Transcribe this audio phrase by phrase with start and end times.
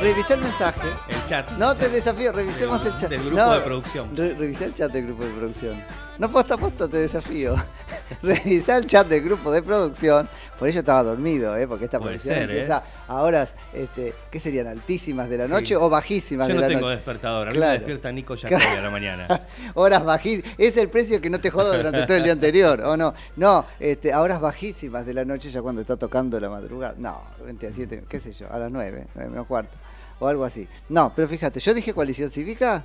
[0.00, 0.02] a.
[0.02, 0.88] Revisé el mensaje.
[1.08, 1.50] El chat.
[1.52, 3.10] No te desafío, revisemos el chat.
[3.10, 4.16] Del grupo No, de producción.
[4.16, 5.82] re- revisé el chat del grupo de producción.
[6.18, 7.54] No posta posta, te desafío.
[8.22, 10.28] revisé el chat del grupo de producción.
[10.58, 11.66] Por ello estaba dormido, ¿eh?
[11.66, 12.52] porque esta Puede producción ser, ¿eh?
[12.52, 14.66] empieza a horas, este, ¿qué serían?
[14.66, 15.50] ¿Altísimas de la Sí.
[15.52, 16.96] noche o bajísimas Yo de no la tengo noche?
[16.96, 17.72] despertador, a mí Claro.
[17.72, 19.40] me despierta Nico Yacoy a la mañana.
[19.74, 20.52] horas bajísimas.
[20.58, 23.14] Es el precio que no te joda durante todo el día anterior, ¿o no?
[23.36, 26.94] No, este, a horas bajísimas de la noche, ya cuando está tocando la madrugada.
[26.98, 29.74] No, 27, qué sé yo, a las 9, 9 menos cuarto.
[30.20, 30.68] O algo así.
[30.88, 32.84] No, pero fíjate, yo dije coalición cívica.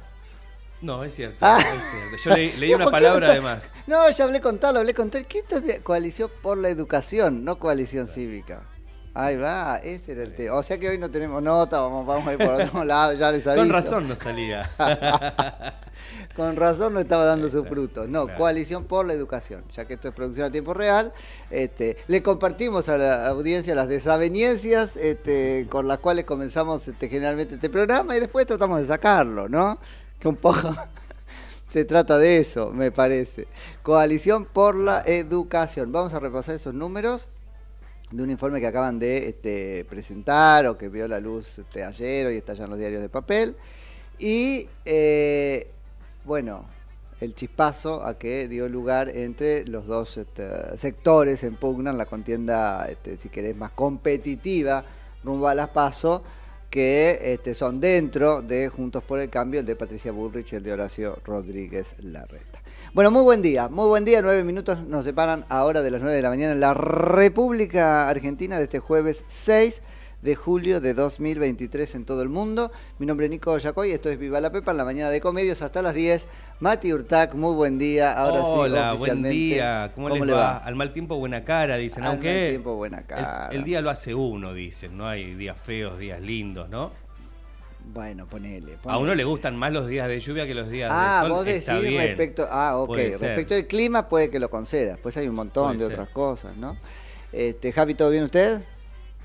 [0.81, 1.59] No, es cierto, Ah.
[1.59, 2.17] es cierto.
[2.23, 3.71] Yo leí, leí ¿Y una palabra además.
[3.87, 5.25] No, ya hablé con tal, hablé con tal.
[5.25, 8.63] ¿Qué esto es de coalición por la educación, no coalición cívica?
[9.13, 10.55] Ahí va, ese era el tema.
[10.57, 13.31] O sea que hoy no tenemos nota, vamos, vamos a ir por otro lado, ya
[13.31, 13.65] les aviso.
[13.65, 14.69] Con razón no salía.
[16.35, 18.09] Con razón no estaba dando sus frutos.
[18.09, 18.39] No, Claro.
[18.39, 21.13] coalición por la educación, ya que esto es producción a tiempo real.
[21.49, 27.55] Este, le compartimos a la audiencia las desavenencias este, con las cuales comenzamos este, generalmente
[27.55, 29.79] este programa y después tratamos de sacarlo, ¿no?
[30.19, 30.75] Que un poco
[31.65, 33.47] se trata de eso, me parece.
[33.81, 35.93] Coalición por la educación.
[35.93, 37.29] Vamos a repasar esos números
[38.11, 42.27] de un informe que acaban de este, presentar o que vio la luz este, ayer,
[42.27, 43.55] hoy está ya en los diarios de papel.
[44.19, 45.71] Y eh,
[46.25, 46.65] bueno,
[47.21, 52.87] el chispazo a que dio lugar entre los dos este, sectores en pugna la contienda,
[52.89, 54.83] este, si querés, más competitiva
[55.23, 56.23] rumbo a las PASO,
[56.69, 60.63] que este, son dentro de Juntos por el Cambio, el de Patricia Bullrich y el
[60.63, 62.61] de Horacio Rodríguez Larreta.
[62.93, 66.15] Bueno, muy buen día, muy buen día, nueve minutos nos separan ahora de las nueve
[66.15, 69.81] de la mañana en la República Argentina de este jueves 6
[70.25, 72.71] de julio de 2023 en todo el mundo.
[72.97, 75.61] Mi nombre es Nico Yacoy, esto es Viva la Pepa en la mañana de Comedios
[75.61, 76.27] hasta las 10.
[76.59, 78.11] Mati Urtac, muy buen día.
[78.11, 79.29] Ahora sí, Hola, buen oficialmente.
[79.29, 79.91] día.
[79.93, 80.57] ¿Cómo, les le va?
[80.57, 82.03] Al mal tiempo, buena cara, dicen.
[82.03, 83.49] Al Aunque mal tiempo, buena cara.
[83.51, 84.97] El, el día lo hace uno, dicen.
[84.97, 86.91] No hay días feos, días lindos, ¿no?
[87.93, 91.21] Bueno, ponele, A uno le gustan más los días de lluvia que los días Ah,
[91.23, 91.37] de sol.
[91.37, 92.47] vos decís respecto.
[92.49, 92.87] Ah, ok.
[92.87, 93.09] Puede.
[93.19, 94.93] Respecto del clima, puede que lo conceda.
[94.93, 95.99] Después hay un montón Puede de ser.
[95.99, 96.75] otras cosas, ¿no?
[97.31, 98.63] Este, Javi, ¿todo bien usted?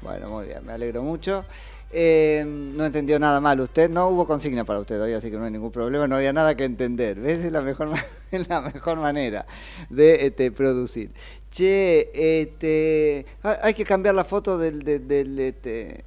[0.00, 1.44] Bueno, muy bien, me alegro mucho.
[1.90, 3.90] Eh, no entendió nada mal usted.
[3.90, 6.06] No hubo consigna para usted hoy, así que no hay ningún problema.
[6.08, 7.20] No había nada que entender.
[7.20, 7.44] ¿Ves?
[7.44, 7.90] Es la mejor,
[8.48, 9.46] la mejor manera
[9.90, 11.10] de este, producir.
[11.50, 16.04] Che, este, ha- hay que cambiar la foto del, del, este,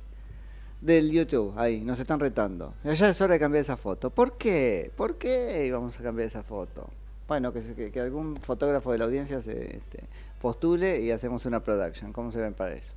[0.81, 1.53] del YouTube.
[1.57, 2.75] Ahí, nos están retando.
[2.83, 4.09] Ya es hora de cambiar esa foto.
[4.11, 4.91] ¿Por qué?
[4.95, 6.89] ¿Por qué íbamos a cambiar esa foto?
[7.27, 10.09] Bueno, que, que, que algún fotógrafo de la audiencia se este,
[10.41, 12.13] postule y hacemos una production.
[12.13, 12.95] ¿Cómo se ven para eso?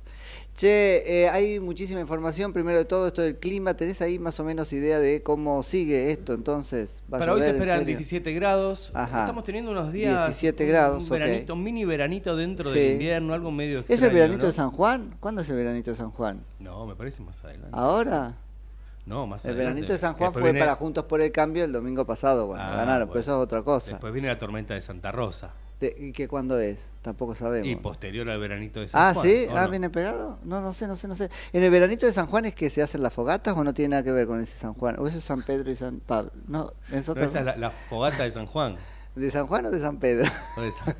[0.57, 2.51] Che, eh, hay muchísima información.
[2.51, 3.75] Primero de todo, esto del clima.
[3.75, 7.03] ¿Tenés ahí más o menos idea de cómo sigue esto entonces?
[7.13, 7.85] ¿Va a Para hoy se esperan serio?
[7.95, 8.89] 17 grados.
[8.95, 9.19] Ajá.
[9.19, 10.17] Estamos teniendo unos días.
[10.25, 12.79] 17 un- grados, Un veranito, un mini veranito dentro Sí.
[12.79, 14.47] del invierno, algo medio ¿Es el extraño, veranito ¿no?
[14.47, 15.15] de San Juan?
[15.19, 16.43] ¿Cuándo es el veranito de San Juan?
[16.57, 17.69] No, me parece más adelante.
[17.73, 18.37] ¿Ahora?
[19.05, 19.73] No, más El adelante.
[19.75, 22.65] veranito de San Juan fue viene- para Juntos por el Cambio el domingo pasado cuando
[22.65, 23.21] Ah, ganaron, pero bueno.
[23.21, 23.91] eso es otra cosa.
[23.91, 25.51] Después viene la tormenta de Santa Rosa.
[25.79, 26.89] De- ¿Y qué cuándo es?
[27.03, 27.67] Tampoco sabemos.
[27.67, 29.27] Y posterior al veranito de San Ah, Juan.
[29.27, 29.45] ¿sí?
[29.51, 29.69] ¿o Ah, no?
[29.69, 30.39] ¿viene pegado?
[30.43, 31.29] No, no sé, no sé, no sé.
[31.53, 33.89] ¿En el veranito de San Juan es que se hacen las fogatas o no tiene
[33.89, 34.95] nada que ver con ese San Juan?
[34.99, 36.31] ¿O eso es San Pedro y San Pablo?
[36.47, 38.75] No, es No, otra esa es la, la fogata de San Juan.
[39.17, 40.29] ¿De San Juan o de San Pedro?
[40.57, 40.95] O de San-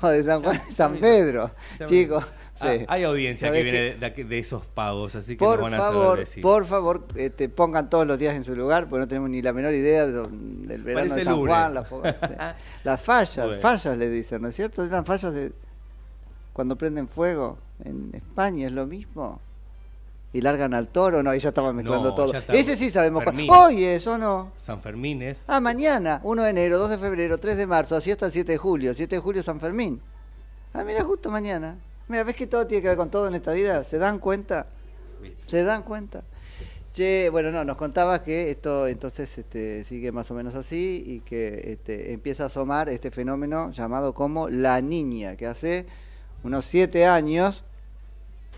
[0.00, 1.50] o de San Juan y San Pedro.
[1.84, 2.24] Chicos,
[2.60, 2.84] Ah, sí.
[2.88, 5.74] hay audiencia que ¿Sabés viene de, de- de esos pagos, así que Por nos van
[5.74, 6.42] a favor, saber decir.
[6.42, 9.52] por favor, este, pongan todos los días en su lugar, porque no tenemos ni la
[9.52, 11.38] menor idea de del verano Parece de San.
[11.46, 12.34] Juan, la fogata, sí.
[12.84, 13.60] las fallas, Bueno.
[13.60, 14.84] fallas le dicen, ¿no es cierto?
[14.84, 15.52] Eran fallas de
[16.52, 19.40] cuando prenden fuego en España, es lo mismo.
[20.34, 22.32] Y largan al toro, no, ahí ya estaba mezclando No, todo.
[22.32, 22.54] está.
[22.54, 23.36] Ese sí sabemos cuál.
[23.36, 23.50] Fermín.
[23.52, 24.52] Hoy es o no.
[24.56, 25.42] San Fermín es.
[25.46, 28.52] Ah, mañana, 1 de enero, 2 de febrero, 3 de marzo, así hasta el 7
[28.52, 28.94] de julio.
[28.94, 30.00] 7 de julio San Fermín.
[30.72, 31.76] Ah, mira, justo mañana.
[32.08, 33.84] Mira, ¿ves que todo tiene que ver con todo en esta vida?
[33.84, 34.66] ¿Se dan cuenta?
[35.46, 36.22] ¿Se dan cuenta?
[36.92, 41.20] Che, bueno, no, nos contabas que esto entonces este, sigue más o menos así y
[41.20, 45.86] que este, empieza a asomar este fenómeno llamado como la niña, que hace
[46.42, 47.64] unos siete años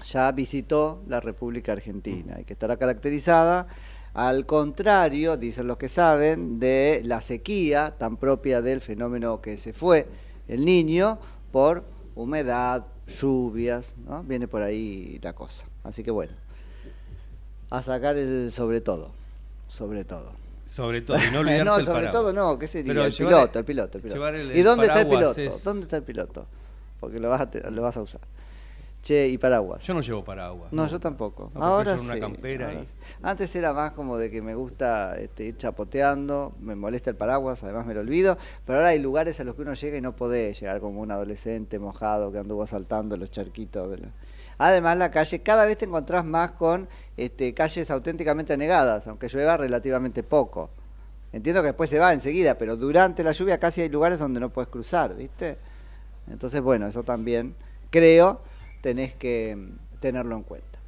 [0.05, 3.67] ya visitó la República Argentina y que estará caracterizada,
[4.13, 9.73] al contrario, dicen los que saben, de la sequía tan propia del fenómeno que se
[9.73, 10.07] fue
[10.47, 11.19] el niño
[11.51, 11.85] por
[12.15, 14.23] humedad, lluvias, ¿no?
[14.23, 15.67] Viene por ahí la cosa.
[15.83, 16.33] Así que bueno,
[17.71, 19.11] a sacar el sobre todo,
[19.69, 20.33] sobre todo.
[20.67, 22.13] Sobre todo, y no olvidarse no, el sobre paraguas.
[22.13, 22.93] todo no, ¿qué sería?
[22.93, 24.29] Pero el llevar- piloto, el piloto, el piloto.
[24.29, 25.41] el- ¿Y el dónde está el piloto?
[25.41, 26.47] es- ¿Dónde está el piloto?
[27.01, 28.21] Porque lo vas a, lo vas a usar.
[29.05, 29.83] Che, y paraguas.
[29.85, 30.73] Yo no llevo paraguas.
[30.73, 31.51] No, yo tampoco.
[31.55, 32.93] No, ahora prefiero una sí, campera ahora y- sí.
[33.23, 37.63] Antes era más como de que me gusta este, ir chapoteando, me molesta el paraguas,
[37.63, 40.17] además me lo olvido, pero ahora hay lugares a los que uno llega y no
[40.17, 43.91] podés llegar como un adolescente mojado que anduvo saltando los charquitos.
[43.91, 44.09] De la-
[44.57, 49.59] Además la calle, cada vez te encontrás más con este, calles auténticamente anegadas, aunque llueva
[49.59, 50.71] relativamente poco.
[51.35, 54.49] Entiendo que después se va enseguida, pero durante la lluvia casi hay lugares donde no
[54.49, 55.59] puedes cruzar, ¿viste?
[56.31, 57.55] Entonces, bueno, eso también
[57.91, 58.41] creo
[58.85, 60.79] tenés que mm, tenerlo en cuenta.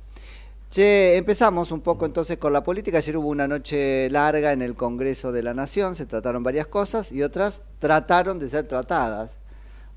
[0.68, 2.98] Che, empezamos un poco entonces con la política.
[2.98, 7.10] Ayer hubo una noche larga en el Congreso de la Nación, se trataron varias cosas
[7.10, 9.38] y otras trataron de ser tratadas,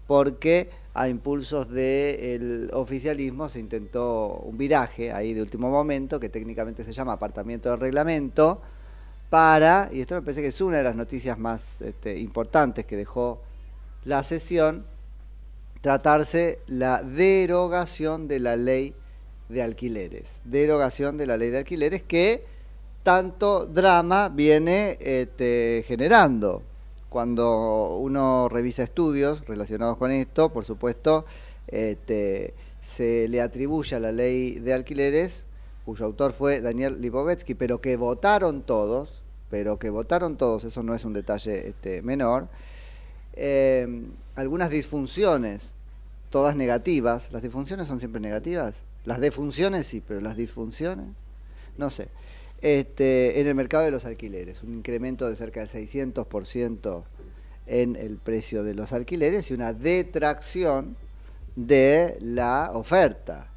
[0.07, 6.86] porque a impulsos del oficialismo se intentó un viraje ahí de último momento, que técnicamente
[6.86, 8.62] se llama apartamiento del reglamento,
[9.30, 12.95] para, y esto me parece que es una de las noticias más este, importantes que
[12.95, 13.42] dejó
[14.06, 14.86] la sesión,
[15.81, 18.94] tratarse la derogación de la ley
[19.48, 20.40] de alquileres.
[20.44, 22.46] Derogación de la ley de alquileres que
[23.04, 26.64] tanto drama viene este, generando.
[27.10, 31.26] Cuando uno revisa estudios relacionados con esto, por supuesto,
[31.68, 35.48] este, se le atribuye a la ley de alquileres,
[35.86, 40.94] cuyo autor fue Daniel Lipovetsky, pero que votaron todos, pero que votaron todos, eso no
[40.94, 42.48] es un detalle este, menor,
[43.34, 44.06] eh,
[44.40, 45.72] algunas disfunciones,
[46.30, 47.32] todas negativas.
[47.32, 48.76] ¿Las disfunciones son siempre negativas?
[49.04, 51.08] Las defunciones sí, pero las disfunciones,
[51.78, 52.08] no sé.
[52.62, 57.04] Este, en el mercado de los alquileres, un incremento de cerca del 600%
[57.68, 60.96] en el precio de los alquileres y una detracción
[61.58, 63.48] de la oferta,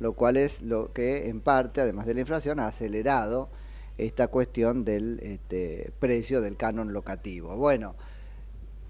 [0.00, 3.48] lo cual es lo que en parte, además de la inflación, ha acelerado
[3.96, 7.56] esta cuestión del este, precio del canon locativo.
[7.56, 7.94] Bueno,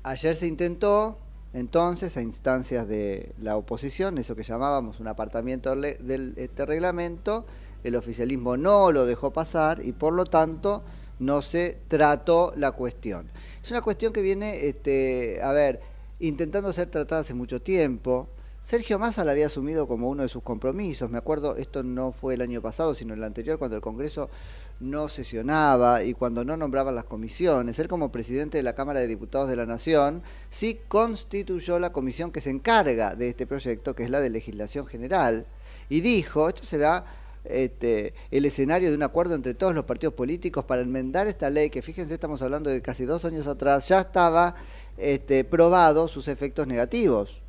[0.02, 1.18] Ayer se intentó,
[1.52, 7.44] entonces, a instancias de la oposición, eso que llamábamos un apartamiento del este reglamento,
[7.84, 10.82] el oficialismo no lo dejó pasar y por lo tanto
[11.18, 13.30] no se trató la cuestión.
[13.62, 15.80] Es una cuestión que viene, este, a ver,
[16.18, 18.28] intentando ser tratada hace mucho tiempo.
[18.70, 21.10] Sergio Massa la había asumido como uno de sus compromisos.
[21.10, 24.30] Me acuerdo, esto no fue el año pasado, sino el anterior, cuando el Congreso
[24.78, 27.80] no sesionaba y cuando no nombraban las comisiones.
[27.80, 32.30] Él como presidente de la Cámara de Diputados de la Nación sí constituyó la comisión
[32.30, 35.46] que se encarga de este proyecto, que es la de legislación general,
[35.88, 37.06] y dijo, esto será
[37.42, 41.70] este, el escenario de un acuerdo entre todos los partidos políticos para enmendar esta ley,
[41.70, 44.54] que fíjense, estamos hablando de casi dos años atrás, ya estaba
[44.96, 47.42] este, probado sus efectos negativos.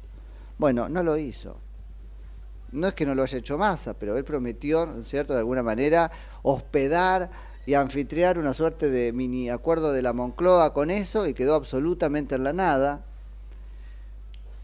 [0.62, 1.58] Bueno, no lo hizo.
[2.72, 5.40] No es que no lo haya hecho Massa, pero él prometió, ¿no es cierto?, de
[5.40, 6.12] alguna manera,
[6.44, 7.32] hospedar
[7.66, 12.36] y anfitriar una suerte de mini acuerdo de la Moncloa con eso y quedó absolutamente
[12.36, 13.04] en la nada.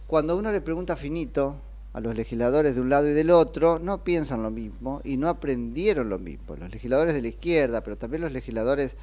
[0.06, 1.56] cuando uno le pregunta finito
[1.94, 5.30] a los legisladores de un lado y del otro, no piensan lo mismo y no
[5.30, 6.56] aprendieron lo mismo.
[6.58, 8.96] Los legisladores de la izquierda, pero también los legisladores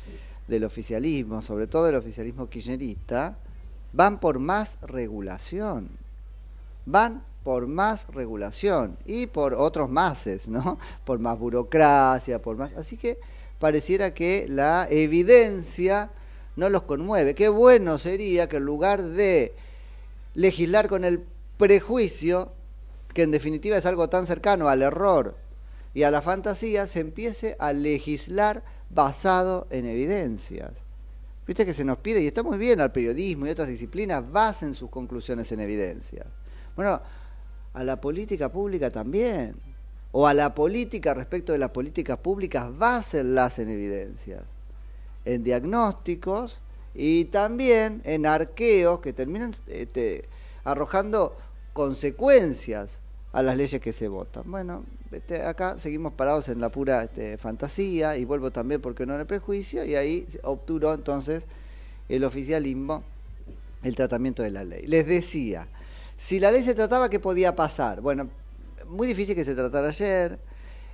[0.46, 3.36] del oficialismo, sobre todo el oficialismo kirchnerista,
[3.92, 6.03] van por más regulación.
[6.86, 10.78] Van por más regulación y por otros máses, ¿no?
[11.04, 12.72] Por más burocracia, por más.
[12.72, 13.18] Así que
[13.58, 16.10] pareciera que la evidencia
[16.56, 17.34] no los conmueve.
[17.34, 19.54] Qué bueno sería que en lugar de
[20.34, 21.22] legislar con el
[21.58, 22.52] prejuicio,
[23.12, 25.36] que en definitiva es algo tan cercano al error
[25.92, 30.72] y a la fantasía, se empiece a legislar basado en evidencias.
[31.46, 34.74] Viste que se nos pide, y está muy bien al periodismo y otras disciplinas, basen
[34.74, 36.26] sus conclusiones en evidencias.
[36.76, 37.00] Bueno,
[37.72, 39.54] a la política pública también.
[40.12, 44.42] O a la política respecto de las políticas públicas, básenlas en evidencias.
[45.24, 46.60] En diagnósticos
[46.94, 50.28] y también en arqueos que terminan este,
[50.62, 51.36] arrojando
[51.72, 53.00] consecuencias
[53.32, 54.44] a las leyes que se votan.
[54.46, 59.18] Bueno, este, acá seguimos parados en la pura este, fantasía y vuelvo también porque no
[59.18, 61.46] el prejuicio y ahí obturó entonces
[62.08, 63.02] el oficialismo
[63.82, 64.86] el tratamiento de la ley.
[64.86, 65.68] Les decía,
[66.16, 68.00] si la ley se trataba, ¿qué podía pasar?
[68.00, 68.28] Bueno,
[68.88, 70.38] muy difícil que se tratara ayer.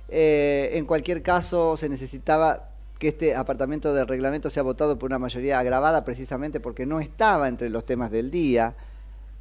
[0.09, 5.19] Eh, en cualquier caso, se necesitaba que este apartamento de reglamento sea votado por una
[5.19, 8.75] mayoría agravada precisamente porque no estaba entre los temas del día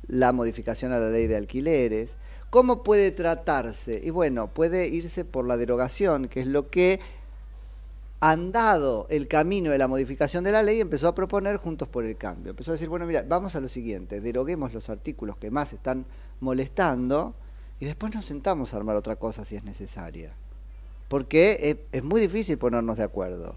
[0.06, 2.16] la modificación a la ley de alquileres.
[2.50, 4.00] ¿Cómo puede tratarse?
[4.02, 7.00] Y bueno, puede irse por la derogación, que es lo que
[8.20, 12.16] andado el camino de la modificación de la ley, empezó a proponer Juntos por el
[12.16, 12.50] Cambio.
[12.50, 16.04] Empezó a decir, bueno, mira, vamos a lo siguiente, deroguemos los artículos que más están
[16.40, 17.34] molestando
[17.80, 20.34] y después nos sentamos a armar otra cosa si es necesaria.
[21.08, 23.56] Porque es, es muy difícil ponernos de acuerdo.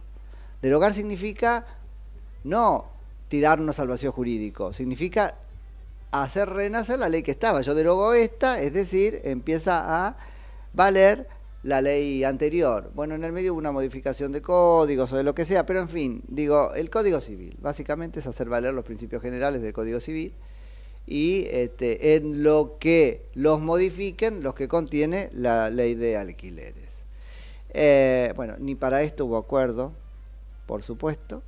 [0.61, 1.67] Derogar significa
[2.45, 2.85] no
[3.27, 5.35] tirarnos al vacío jurídico, significa
[6.11, 7.61] hacer renacer la ley que estaba.
[7.61, 10.17] Yo derogo esta, es decir, empieza a
[10.73, 11.27] valer
[11.63, 12.91] la ley anterior.
[12.93, 15.79] Bueno, en el medio hubo una modificación de códigos o de lo que sea, pero
[15.79, 19.99] en fin, digo, el Código Civil, básicamente es hacer valer los principios generales del Código
[19.99, 20.33] Civil
[21.07, 27.05] y este, en lo que los modifiquen los que contiene la ley de alquileres.
[27.73, 29.93] Eh, bueno, ni para esto hubo acuerdo,
[30.67, 31.43] por supuesto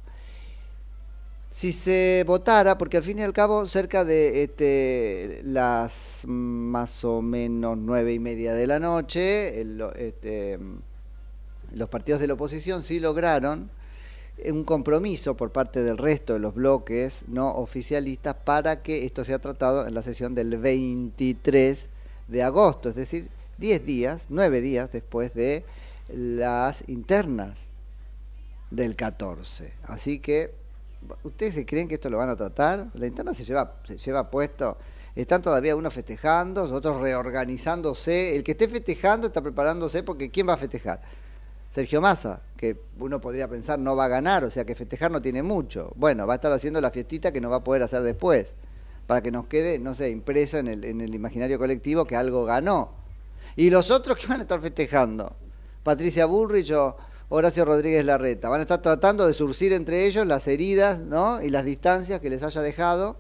[1.56, 7.22] si se votara, porque al fin y al cabo cerca de este, las más o
[7.22, 9.62] menos nueve y media de la noche,
[10.06, 10.60] este,
[11.72, 13.70] los partidos de la oposición sí lograron
[14.46, 19.40] un compromiso por parte del resto de los bloques no oficialistas para que esto sea
[19.40, 21.88] tratado en la sesión del 23
[22.28, 25.64] de agosto, es decir, 10 días, 9 días después de
[26.10, 27.60] las internas
[28.72, 29.72] del 14.
[29.86, 30.65] Así que
[31.24, 32.88] ¿Ustedes se creen que esto lo van a tratar?
[32.94, 34.78] La interna se lleva, se lleva puesto.
[35.16, 38.36] Están todavía unos festejando, otros reorganizándose.
[38.36, 41.02] El que esté festejando está preparándose porque ¿quién va a festejar?
[41.72, 45.22] Sergio Massa, que uno podría pensar no va a ganar, o sea que festejar no
[45.22, 45.92] tiene mucho.
[45.96, 48.56] Bueno, va a estar haciendo la fiestita que no va a poder hacer después,
[49.08, 52.46] para que nos quede, no sé, impresa en el, en el imaginario colectivo que algo
[52.46, 52.92] ganó.
[53.58, 55.36] Y los otros que van a estar festejando,
[55.84, 56.96] Patricia Bullrich o
[57.30, 58.50] Horacio Rodríguez Larreta.
[58.50, 61.42] Van a estar tratando de surcir entre ellos las heridas ¿no?
[61.42, 63.18] y las distancias que les haya dejado,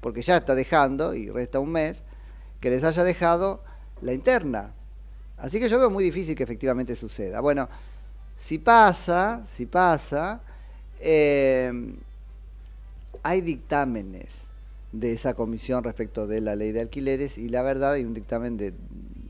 [0.00, 2.02] porque ya está dejando, y resta un mes,
[2.60, 3.62] que les haya dejado
[4.00, 4.72] la interna.
[5.38, 7.40] Así que yo veo muy difícil que efectivamente suceda.
[7.40, 7.68] Bueno,
[8.36, 10.40] si pasa, si pasa,
[11.00, 11.94] eh,
[13.22, 14.42] hay dictámenes
[14.92, 18.56] de esa comisión respecto de la ley de alquileres y la verdad hay un dictamen
[18.56, 18.74] de,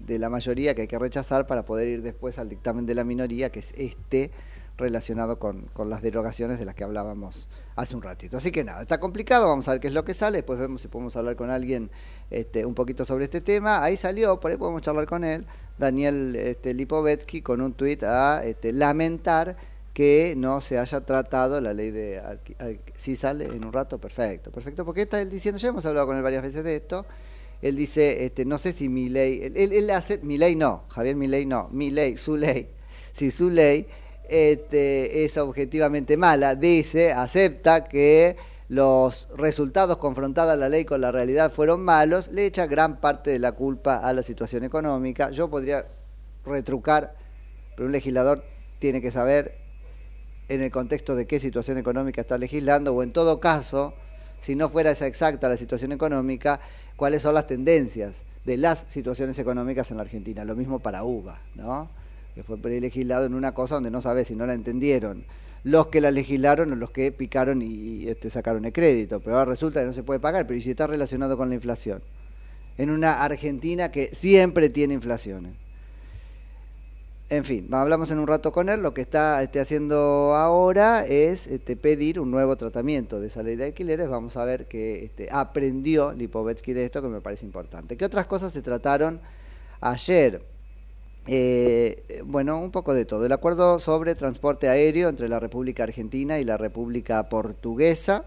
[0.06, 3.04] de la mayoría que hay que rechazar para poder ir después al dictamen de la
[3.04, 4.30] minoría, que es este
[4.78, 8.36] relacionado con, con, las derogaciones de las que hablábamos hace un ratito.
[8.36, 10.80] Así que nada, está complicado, vamos a ver qué es lo que sale, después vemos
[10.80, 11.90] si podemos hablar con alguien
[12.30, 13.82] este, un poquito sobre este tema.
[13.82, 15.46] Ahí salió, por ahí podemos charlar con él,
[15.78, 19.56] Daniel este, Lipovetsky, con un tuit a este, lamentar
[19.92, 22.22] que no se haya tratado la ley de...
[22.94, 26.16] Si sale en un rato, perfecto, perfecto, porque está él diciendo, ya hemos hablado con
[26.16, 27.04] él varias veces de esto,
[27.62, 31.16] él dice, este, no sé si mi ley, él, él, hace, mi ley no, Javier
[31.16, 32.68] mi ley no, mi ley, su ley,
[33.12, 33.86] si su ley
[34.28, 38.36] este, es objetivamente mala, dice, acepta que
[38.68, 43.30] los resultados confrontados a la ley con la realidad fueron malos, le echa gran parte
[43.30, 45.30] de la culpa a la situación económica.
[45.30, 45.86] Yo podría
[46.46, 47.14] retrucar,
[47.76, 48.44] pero un legislador
[48.78, 49.58] tiene que saber
[50.48, 53.94] en el contexto de qué situación económica está legislando, o en todo caso,
[54.42, 56.60] si no fuera esa exacta la situación económica,
[56.96, 60.44] cuáles son las tendencias de las situaciones económicas en la Argentina.
[60.44, 61.88] Lo mismo para UBA, ¿no?
[62.34, 65.24] que fue legislado en una cosa donde no sabe si no la entendieron
[65.64, 69.20] los que la legislaron o los que picaron y, este, sacaron el crédito.
[69.20, 71.54] Pero ahora resulta que no se puede pagar, pero ¿y si está relacionado con la
[71.54, 72.02] inflación?
[72.78, 75.52] en una Argentina que siempre tiene inflaciones.
[77.32, 78.82] En fin, hablamos en un rato con él.
[78.82, 83.56] Lo que está este, haciendo ahora es este, pedir un nuevo tratamiento de esa ley
[83.56, 84.10] de alquileres.
[84.10, 87.96] Vamos a ver que este, aprendió Lipovetsky de esto, que me parece importante.
[87.96, 89.22] ¿Qué otras cosas se trataron
[89.80, 90.44] ayer?
[91.26, 93.24] Eh, bueno, un poco de todo.
[93.24, 98.26] El acuerdo sobre transporte aéreo entre la República Argentina y la República Portuguesa.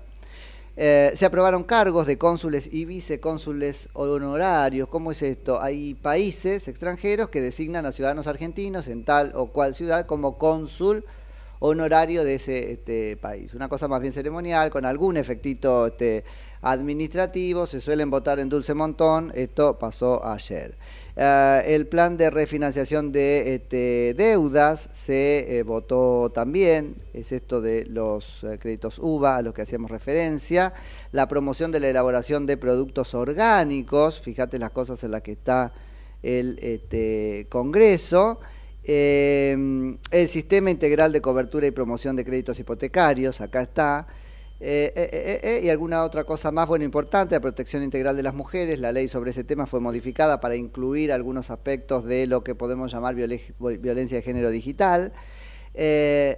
[0.78, 4.90] Eh, se aprobaron cargos de cónsules y vicecónsules honorarios.
[4.90, 5.62] ¿Cómo es esto?
[5.62, 11.06] Hay países extranjeros que designan a ciudadanos argentinos en tal o cual ciudad como cónsul
[11.60, 13.54] honorario de ese este, país.
[13.54, 16.26] Una cosa más bien ceremonial, con algún efectito este,
[16.62, 20.78] administrativo, se suelen votar en dulce montón, esto pasó ayer.
[21.18, 27.86] Eh, el plan de refinanciación de este, deudas se eh, votó también, es esto de
[27.86, 30.74] los eh, créditos UVA a los que hacíamos referencia,
[31.14, 35.74] la promoción de la elaboración de productos orgánicos, fíjate las cosas en las que está
[36.22, 38.40] el este, Congreso,
[38.84, 44.08] el sistema integral de cobertura y promoción de créditos hipotecarios, acá está,
[44.62, 48.34] eh, eh, eh, y alguna otra cosa más, bueno, importante, la protección integral de las
[48.34, 48.80] mujeres.
[48.80, 52.92] La ley sobre ese tema fue modificada para incluir algunos aspectos de lo que podemos
[52.92, 55.12] llamar violencia de género digital.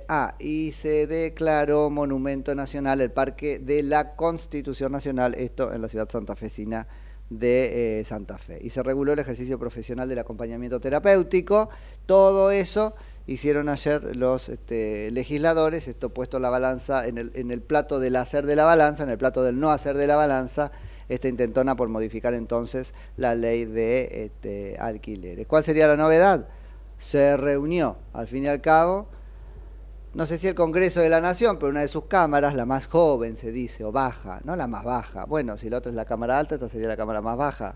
[0.09, 5.89] ah, y se declaró monumento nacional el Parque de la Constitución Nacional, esto en la
[5.89, 6.87] ciudad santafesina
[7.29, 8.57] de Santa Fe.
[8.61, 11.69] Y se reguló el ejercicio profesional del acompañamiento terapéutico.
[12.07, 12.95] Todo eso
[13.27, 18.15] hicieron ayer los este, legisladores, esto puesto la balanza en el, en el plato del
[18.15, 20.71] hacer de la balanza, en el plato del no hacer de la balanza,
[21.09, 25.45] esta intentona por modificar entonces la ley de este, alquileres.
[25.45, 26.47] ¿Cuál sería la novedad?
[26.97, 29.07] Se reunió, al fin y al cabo,
[30.13, 32.87] no sé si el Congreso de la Nación, pero una de sus cámaras, la más
[32.87, 35.25] joven se dice, o baja, no la más baja.
[35.25, 37.75] Bueno, si la otra es la cámara alta, esta sería la cámara más baja.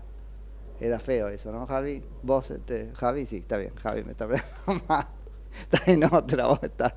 [0.80, 2.02] Era feo eso, ¿no, Javi?
[2.22, 4.26] Vos, este, Javi, sí, está bien, Javi me está
[4.88, 5.06] más.
[5.62, 6.94] está en otra, vos estás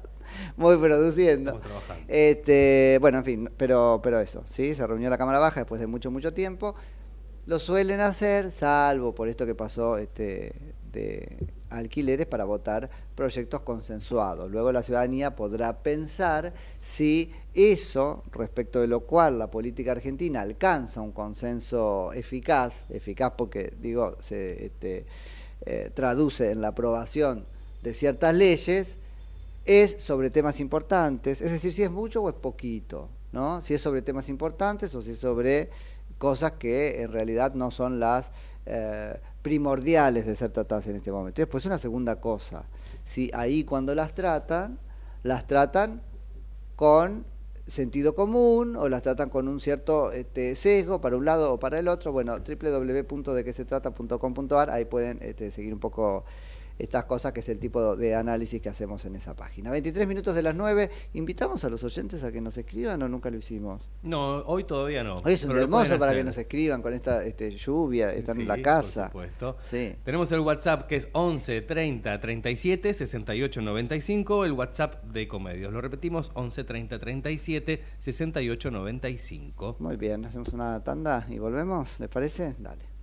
[0.57, 1.59] muy produciendo.
[2.07, 4.73] Este, bueno, en fin, pero, pero eso, ¿sí?
[4.73, 6.75] Se reunió la Cámara Baja después de mucho, mucho tiempo.
[7.45, 10.53] Lo suelen hacer, salvo por esto que pasó este,
[10.91, 14.49] de alquileres para votar proyectos consensuados.
[14.49, 21.01] Luego la ciudadanía podrá pensar si eso, respecto de lo cual la política argentina alcanza
[21.01, 25.05] un consenso eficaz, eficaz porque, digo, se este,
[25.65, 27.45] eh, traduce en la aprobación
[27.85, 28.97] de ciertas leyes
[29.63, 33.61] es sobre temas importantes, es decir, si es mucho o es poquito, ¿no?
[33.61, 35.69] Si es sobre temas importantes o si es sobre
[36.17, 38.31] cosas que en realidad no son las
[38.65, 41.41] eh, primordiales de ser tratadas en este momento.
[41.41, 42.65] Después una segunda cosa,
[43.03, 44.79] si ahí cuando las tratan,
[45.21, 46.01] las tratan
[46.75, 47.25] con
[47.67, 51.77] sentido común o las tratan con un cierto este, sesgo para un lado o para
[51.79, 56.25] el otro, bueno, www.dequesetrata.com.ar, ahí pueden este, seguir un poco
[56.77, 59.71] estas cosas, que es el tipo de análisis que hacemos en esa página.
[59.71, 63.29] 23 minutos de las 9, ¿invitamos a los oyentes a que nos escriban o nunca
[63.29, 63.89] lo hicimos?
[64.03, 65.21] No, hoy todavía no.
[65.23, 68.61] Hoy es un hermoso para que nos escriban con esta este, lluvia, están en la
[68.61, 69.09] casa.
[69.11, 69.57] Por supuesto.
[69.63, 69.95] Sí.
[70.03, 75.73] Tenemos el WhatsApp que es 11 30 37 68 95, el WhatsApp de Comedios.
[75.73, 79.77] Lo repetimos, 11 30 37 68 95.
[79.79, 82.55] Muy bien, hacemos una tanda y volvemos, ¿les parece?
[82.59, 82.95] Dale.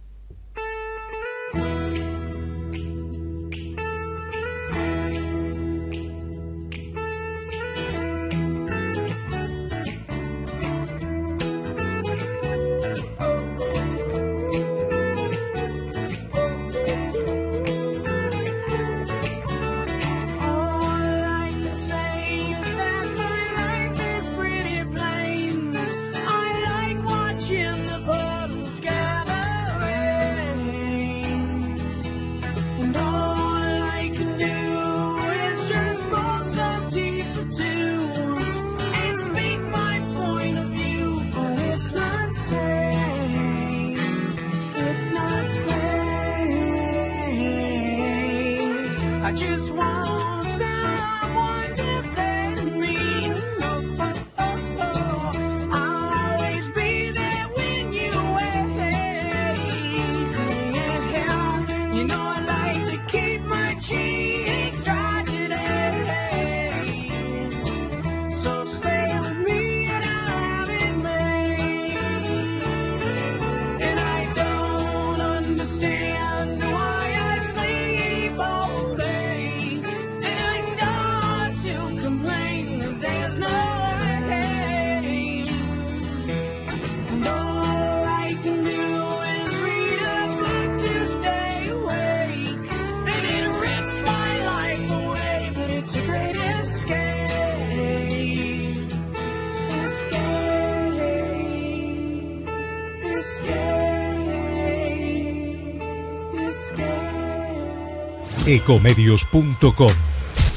[108.46, 109.92] Ecomedios.com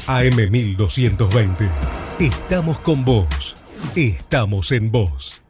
[0.08, 1.69] AM1220.
[2.19, 3.56] Estamos con vos.
[3.95, 5.43] Estamos en vos.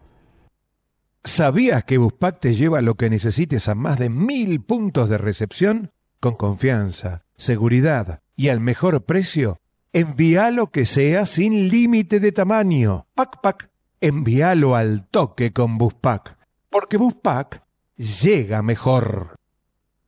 [1.23, 5.93] ¿Sabías que Buspack te lleva lo que necesites a más de mil puntos de recepción?
[6.19, 9.61] Con confianza, seguridad y al mejor precio.
[9.93, 13.07] Envíalo que sea sin límite de tamaño.
[13.15, 13.69] Pac Pac.
[14.01, 16.37] Envíalo al toque con Buspack.
[16.69, 17.63] Porque Buspack
[17.95, 19.35] llega mejor.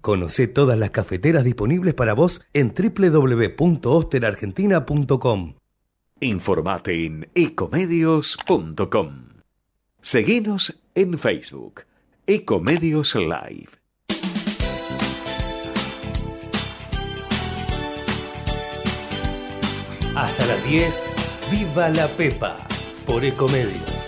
[0.00, 5.54] Conoce todas las cafeteras disponibles para vos en www.osterargentina.com.
[6.20, 9.30] Informate en ecomedios.com.
[10.02, 11.82] Seguinos en Facebook,
[12.26, 13.68] Ecomedios Live.
[20.16, 21.04] Hasta las 10,
[21.50, 22.56] Viva la Pepa,
[23.06, 23.99] por Ecomedios.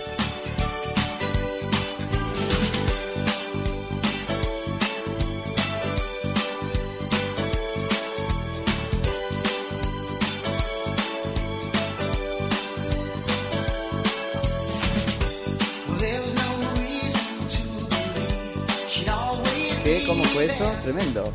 [20.53, 20.71] Eso?
[20.83, 21.33] Tremendo.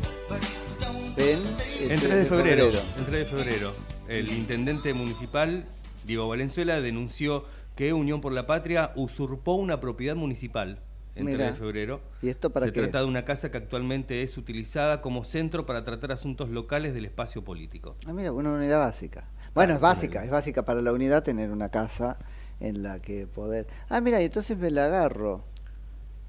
[1.17, 1.39] Ven.
[1.81, 3.73] En este, 3 de febrero, 3 de febrero,
[4.07, 5.65] el intendente municipal,
[6.05, 10.79] Diego Valenzuela, denunció que Unión por la Patria usurpó una propiedad municipal
[11.15, 11.45] en 3 Mira.
[11.51, 12.01] de febrero.
[12.21, 12.81] ¿Y esto para Se qué?
[12.81, 17.05] trata de una casa que actualmente es utilizada como centro para tratar asuntos locales del
[17.05, 17.95] espacio político.
[18.07, 19.27] Ah, mira, una unidad básica.
[19.53, 22.17] Bueno, es básica, es básica para la unidad tener una casa
[22.59, 23.67] en la que poder.
[23.89, 25.43] Ah, mira, y entonces me la agarro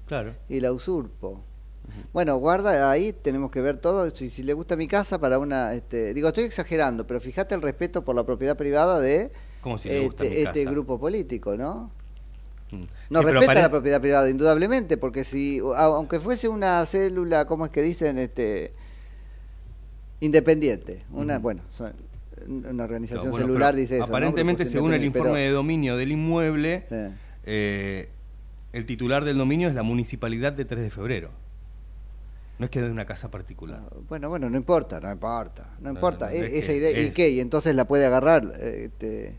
[0.07, 0.33] Claro.
[0.49, 1.43] y la usurpo.
[2.13, 4.09] Bueno, guarda, ahí tenemos que ver todo.
[4.15, 5.73] Si, si le gusta mi casa para una.
[5.73, 9.89] Este, digo, estoy exagerando, pero fíjate el respeto por la propiedad privada de ¿Cómo si
[9.89, 11.91] le gusta este, mi este grupo político, ¿no?
[12.71, 12.83] Mm.
[13.09, 17.65] No Sí, respeta pare- la propiedad privada, indudablemente, porque si, aunque fuese una célula, ¿cómo
[17.65, 18.17] es que dicen?
[18.17, 18.73] este
[20.19, 21.93] Independiente, una, bueno, son-
[22.47, 24.05] una organización No, bueno, celular dice eso.
[24.05, 26.95] Aparentemente, según el informe pero- de dominio del inmueble, Sí.
[27.45, 28.09] eh,
[28.73, 31.29] el titular del dominio es la municipalidad de 3 de febrero.
[32.61, 33.81] No es que de una casa particular.
[34.07, 36.27] Bueno, bueno, no importa, no importa, no importa.
[36.27, 37.27] no, E- es esa idea, ¿y qué?
[37.31, 39.35] Y entonces la puede agarrar este,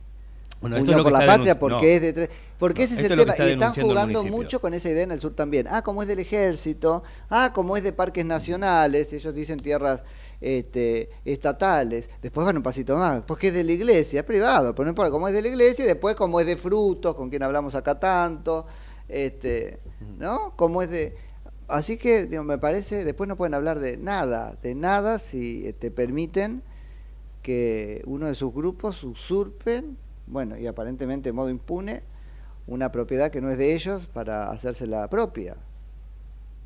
[0.60, 2.30] Bueno, Unión es por la Patria porque es de tres.
[2.58, 3.30] Porque ese es el tema.
[3.30, 5.68] está Y están jugando mucho con esa idea en el sur también.
[5.70, 7.04] Ah, como es del ejército.
[7.30, 9.12] Ah, como es de parques nacionales.
[9.12, 10.02] Ellos dicen tierras
[10.40, 12.10] este, estatales.
[12.22, 13.22] Después van un pasito más.
[13.22, 14.74] Porque es de la iglesia, es privado.
[14.74, 15.84] Pero no importa, como es de la iglesia.
[15.84, 18.66] Y después, como es de frutos, con quien hablamos acá tanto.
[19.08, 19.78] Este,
[20.18, 20.54] ¿No?
[20.56, 21.30] Como es de.
[21.72, 25.90] Así que, digo, me parece, después no pueden hablar de nada, de nada si te
[25.90, 26.62] permiten
[27.42, 32.02] que uno de sus grupos usurpen, bueno, y aparentemente de modo impune,
[32.66, 35.56] una propiedad que no es de ellos para hacérsela propia.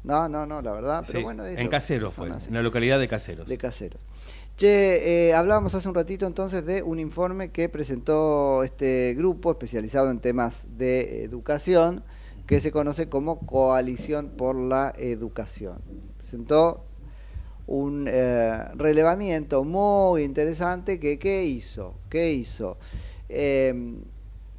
[0.03, 2.49] No, no, no, la verdad, pero Sí, bueno, en Caseros fue, así.
[2.49, 3.47] en la localidad de Caseros.
[3.47, 4.01] De Caseros.
[4.57, 10.11] Che, eh, hablábamos hace un ratito entonces de un informe que presentó este grupo especializado
[10.11, 12.03] en temas de educación,
[12.47, 15.79] que se conoce como Coalición por la Educación.
[16.19, 16.85] Presentó
[17.67, 21.95] un eh, relevamiento muy interesante que ¿qué hizo?
[22.09, 22.79] ¿Qué hizo?
[23.29, 23.97] Eh,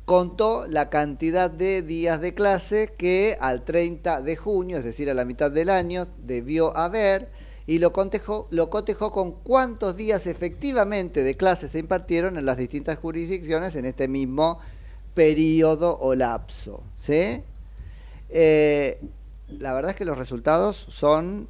[0.08, 5.14] contó la cantidad de días de clase que al 30 de junio, es decir, a
[5.14, 7.30] la mitad del año, debió haber
[7.66, 12.56] y lo cotejó, lo cotejó con cuántos días efectivamente de clase se impartieron en las
[12.56, 14.60] distintas jurisdicciones en este mismo
[15.14, 16.84] periodo o lapso.
[16.96, 17.44] ¿sí?
[18.30, 19.00] Eh,
[19.48, 21.48] la verdad es que los resultados son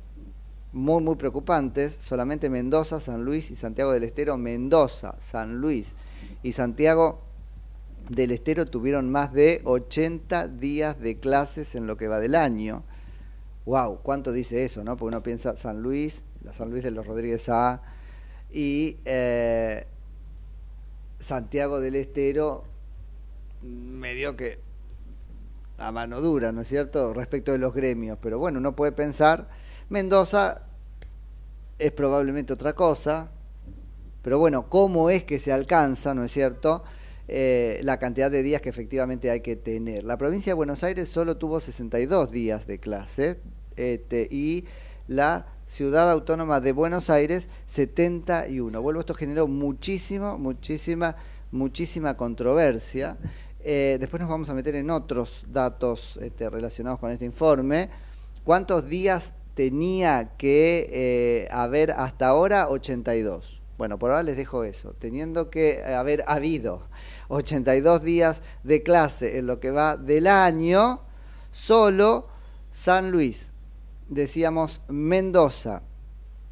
[0.72, 1.98] muy, muy preocupantes.
[2.00, 5.94] Solamente Mendoza, San Luis y Santiago del Estero, Mendoza, San Luis
[6.44, 7.22] y Santiago
[8.10, 12.84] del Estero tuvieron más de 80 días de clases en lo que va del año.
[13.66, 14.96] Wow, ¿cuánto dice eso, no?
[14.96, 17.82] Porque uno piensa San Luis, la San Luis de los Rodríguez A
[18.52, 19.86] y eh,
[21.20, 22.64] Santiago del Estero,
[23.62, 24.60] medio que
[25.78, 28.18] a mano dura, ¿no es cierto?, respecto de los gremios.
[28.22, 29.48] Pero bueno, uno puede pensar,
[29.90, 30.64] Mendoza
[31.80, 33.32] es probablemente otra cosa,
[34.22, 36.84] pero bueno, ¿cómo es que se alcanza, ¿no es cierto?,
[37.30, 40.06] eh, la cantidad de días que efectivamente hay que tener.
[40.06, 43.42] La provincia de Buenos Aires solo tuvo 62 días de clase
[43.76, 44.64] este, y
[45.08, 48.82] la ciudad autónoma de Buenos Aires 71.
[48.82, 51.18] Vuelvo, esto generó muchísimo, muchísima,
[51.52, 53.18] muchísima controversia.
[53.70, 57.90] Eh, después nos vamos a meter en otros datos este, relacionados con este informe.
[58.46, 62.70] ¿Cuántos días tenía que eh, haber hasta ahora?
[62.70, 63.62] 82.
[63.78, 64.96] Bueno, por ahora les dejo eso.
[64.98, 66.88] Teniendo que haber habido
[67.28, 71.02] 82 días de clase en lo que va del año,
[71.52, 72.30] solo
[72.72, 73.52] San Luis,
[74.08, 75.82] decíamos Mendoza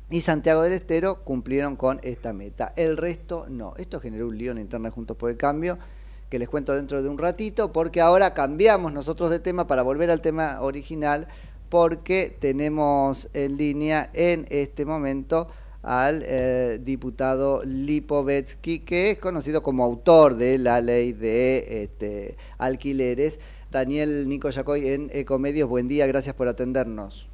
[0.10, 2.74] y Santiago del Estero cumplieron con esta meta.
[2.76, 3.74] El resto no.
[3.78, 5.80] Esto generó un lío en Internet Juntos por el Cambio
[6.30, 10.12] que les cuento dentro de un ratito, porque ahora cambiamos nosotros de tema para volver
[10.12, 11.28] al tema original,
[11.70, 15.48] porque tenemos en línea en este momento
[15.86, 23.40] al eh, diputado Lipovetsky, que es conocido como autor de la ley de este, alquileres.
[23.72, 27.30] Daniel Nico Yacoy en Ecomedios, buen día, gracias por atendernos.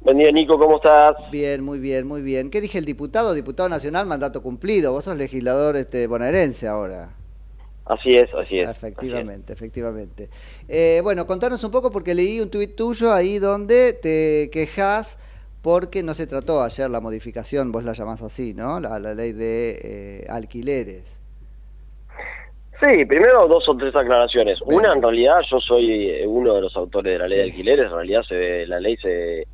[0.00, 1.16] Buen día, Nico, ¿cómo estás?
[1.30, 2.50] Bien, muy bien, muy bien.
[2.50, 3.34] ¿Qué dije el diputado?
[3.34, 4.92] Diputado nacional, mandato cumplido.
[4.92, 7.14] Vos sos legislador este, bonaerense ahora.
[7.86, 8.68] Así es, así es.
[8.68, 10.28] Efectivamente, efectivamente.
[10.68, 15.18] Eh, bueno, contanos un poco porque leí un tuit tuyo ahí donde te quejas
[15.62, 18.80] porque no se trató ayer la modificación, vos la llamás así, ¿no?
[18.80, 21.20] La, la ley de eh, alquileres.
[22.82, 24.60] Sí, primero dos o tres aclaraciones.
[24.62, 27.86] Una, en realidad, yo soy eh, uno de los autores de la ley de alquileres.
[27.86, 29.46] En realidad, se, la ley se,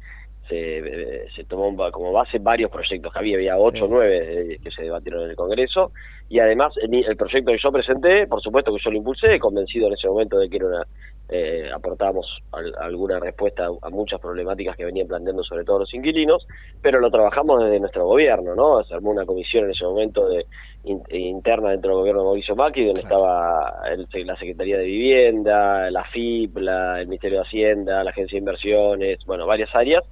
[0.49, 4.83] se, se tomó como base varios proyectos que había, había ocho o nueve que se
[4.83, 5.93] debatieron en el Congreso,
[6.29, 9.87] y además el, el, proyecto que yo presenté, por supuesto que yo lo impulsé, convencido
[9.89, 10.87] en ese momento de que era una,
[11.29, 15.95] eh, aportábamos al, alguna respuesta a, a, muchas problemáticas que venían planteando sobre todo los
[15.95, 16.47] inquilinos,
[16.83, 18.83] pero lo trabajamos desde nuestro gobierno, ¿no?
[18.85, 20.47] Se armó una comisión en ese momento de
[20.85, 23.17] in, interna dentro del gobierno de Mauricio Macri, donde claro.
[23.17, 28.37] estaba el, la Secretaría de Vivienda, la FIP, la, el Ministerio de Hacienda, la Agencia
[28.37, 30.05] de Inversiones, bueno, varias áreas,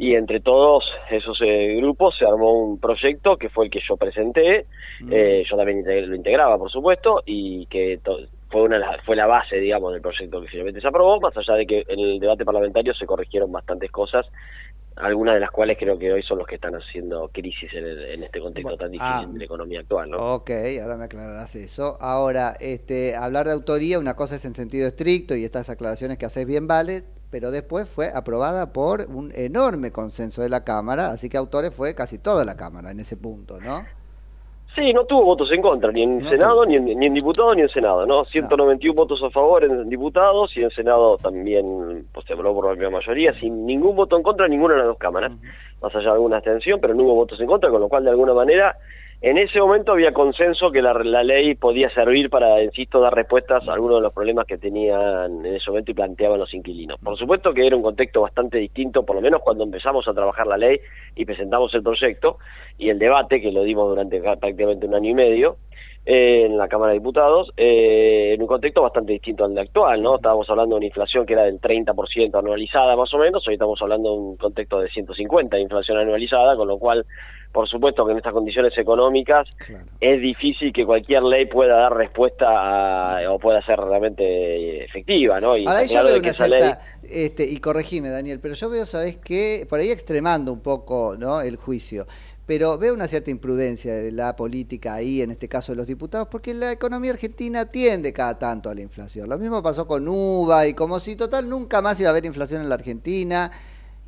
[0.00, 3.98] y entre todos esos eh, grupos se armó un proyecto que fue el que yo
[3.98, 4.64] presenté,
[5.00, 5.12] mm.
[5.12, 8.00] eh, yo también lo integraba por supuesto, y que
[8.48, 11.66] fue, una, fue la base, digamos, del proyecto que finalmente se aprobó, más allá de
[11.66, 14.24] que en el debate parlamentario se corrigieron bastantes cosas,
[14.96, 18.04] algunas de las cuales creo que hoy son los que están haciendo crisis en, el,
[18.06, 20.12] en este contexto tan difícil ah, de la economía actual.
[20.12, 20.16] ¿no?
[20.36, 21.98] Ok, ahora me aclararás eso.
[22.00, 26.24] Ahora, este, hablar de autoría, una cosa es en sentido estricto y estas aclaraciones que
[26.24, 31.28] haces bien vale, pero después fue aprobada por un enorme consenso de la Cámara, así
[31.28, 33.84] que autores fue casi toda la Cámara en ese punto, ¿no?
[34.74, 37.56] Sí, no tuvo votos en contra, ni en no Senado, ni en, ni en diputados,
[37.56, 38.24] ni en Senado, ¿no?
[38.24, 39.02] 191 no.
[39.02, 42.88] votos a favor en diputados y en Senado también pues, se aprobó por la amplia
[42.88, 45.82] mayoría, sin ningún voto en contra en ninguna de las dos cámaras, uh -huh.
[45.82, 48.10] más allá de alguna abstención, pero no hubo votos en contra, con lo cual de
[48.10, 48.76] alguna manera
[49.22, 53.68] en ese momento había consenso que la, la, ley podía servir para, insisto, dar respuestas
[53.68, 56.98] a algunos de los problemas que tenían en ese momento y planteaban los inquilinos.
[57.00, 60.46] Por supuesto que era un contexto bastante distinto, por lo menos cuando empezamos a trabajar
[60.46, 60.80] la ley
[61.14, 62.38] y presentamos el proyecto
[62.78, 65.56] y el debate, que lo dimos durante prácticamente un año y medio,
[66.06, 70.02] eh, en la Cámara de Diputados, eh, en un contexto bastante distinto al de actual,
[70.02, 70.16] ¿no?
[70.16, 73.80] Estábamos hablando de una inflación que era del 30% anualizada más o menos, hoy estamos
[73.82, 77.04] hablando de un contexto de 150 de inflación anualizada, con lo cual
[77.52, 79.84] por supuesto que en estas condiciones económicas claro.
[80.00, 85.56] es difícil que cualquier ley pueda dar respuesta a, o pueda ser realmente efectiva, ¿no?
[85.56, 87.24] Y Ahora, claro yo veo una cierta, ley...
[87.24, 89.66] este, y corregime Daniel, pero yo veo, ¿sabes qué?
[89.68, 91.40] Por ahí extremando un poco ¿no?
[91.40, 92.06] el juicio,
[92.46, 96.28] pero veo una cierta imprudencia de la política ahí, en este caso de los diputados,
[96.30, 99.28] porque la economía argentina tiende cada tanto a la inflación.
[99.28, 102.62] Lo mismo pasó con UVA y como si total nunca más iba a haber inflación
[102.62, 103.50] en la Argentina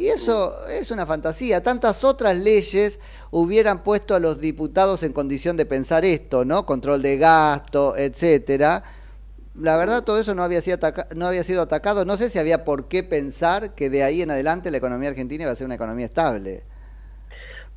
[0.03, 1.63] y eso es una fantasía.
[1.63, 2.99] Tantas otras leyes
[3.31, 6.67] hubieran puesto a los diputados en condición de pensar esto, ¿no?
[6.67, 8.83] Control de gasto, etcétera.
[9.55, 10.79] la verdad todo eso no había, sido
[11.15, 12.05] no había sido atacado.
[12.05, 15.45] No sé si había por qué pensar que de ahí en adelante la economía argentina
[15.45, 16.65] iba a ser una economía estable.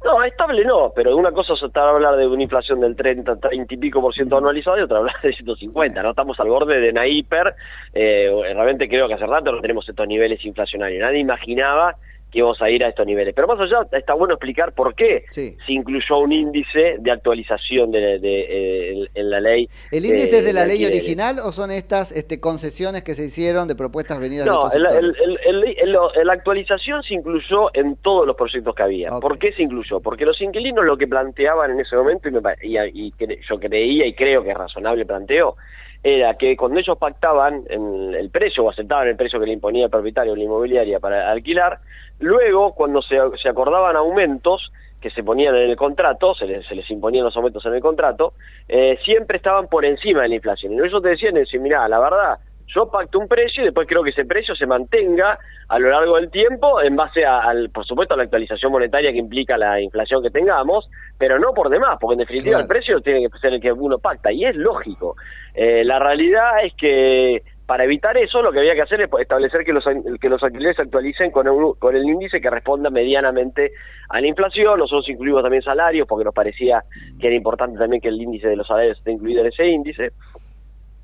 [0.04, 3.38] No, estable no, pero una cosa es estar a hablar de una inflación del 30,
[3.38, 6.10] 30 y pico por ciento anualizado y otra hablar de 150, ¿no?
[6.12, 7.56] Estamos al borde de una hiper,
[7.94, 11.96] eh, realmente creo que hace rato no tenemos estos niveles inflacionarios, nadie imaginaba
[12.36, 13.34] íbamos a ir a estos niveles.
[13.34, 18.20] Pero más allá, está bueno explicar por qué se incluyó un índice de actualización de,
[18.20, 19.70] de- eh, en- la ley.
[19.92, 21.00] ¿El índice eh, es de la ley alquileres.
[21.00, 24.74] original o son estas este, concesiones que se hicieron de propuestas venidas No, de otros
[24.76, 29.10] el- la actualización se incluyó en todos los proyectos que había.
[29.22, 30.02] ¿Por qué se incluyó?
[30.02, 33.60] Porque los inquilinos lo que planteaban en ese momento, y, me y- y cre- yo
[33.60, 35.56] creía y creo que es razonable planteo,
[36.04, 39.86] era que cuando ellos pactaban en el precio o aceptaban el precio que le imponía
[39.86, 41.80] el propietario de la inmobiliaria para alquilar,
[42.20, 46.74] luego cuando se, se acordaban aumentos que se ponían en el contrato, se les, se
[46.76, 48.34] les imponían los aumentos en el contrato,
[48.68, 50.74] eh, siempre estaban por encima de la inflación.
[50.74, 54.02] Y ellos te decían, decían, mirá, la verdad, yo pacto un precio y después creo
[54.02, 57.86] que ese precio se mantenga a lo largo del tiempo en base a, al, por
[57.86, 61.98] supuesto, a la actualización monetaria que implica la inflación que tengamos, pero no por demás,
[62.02, 62.64] porque en definitiva Claro.
[62.64, 65.16] el precio tiene que ser el que uno pacta y es lógico.
[65.54, 69.64] Eh, la realidad es que para evitar eso lo que había que hacer es establecer
[69.64, 69.84] que los,
[70.22, 73.72] que los alquileres se actualicen con, un- con el índice que responda medianamente
[74.10, 74.78] a la inflación.
[74.80, 76.84] Nosotros incluimos también salarios porque nos parecía
[77.20, 80.12] que era importante también que el índice de los salarios esté incluido en ese índice.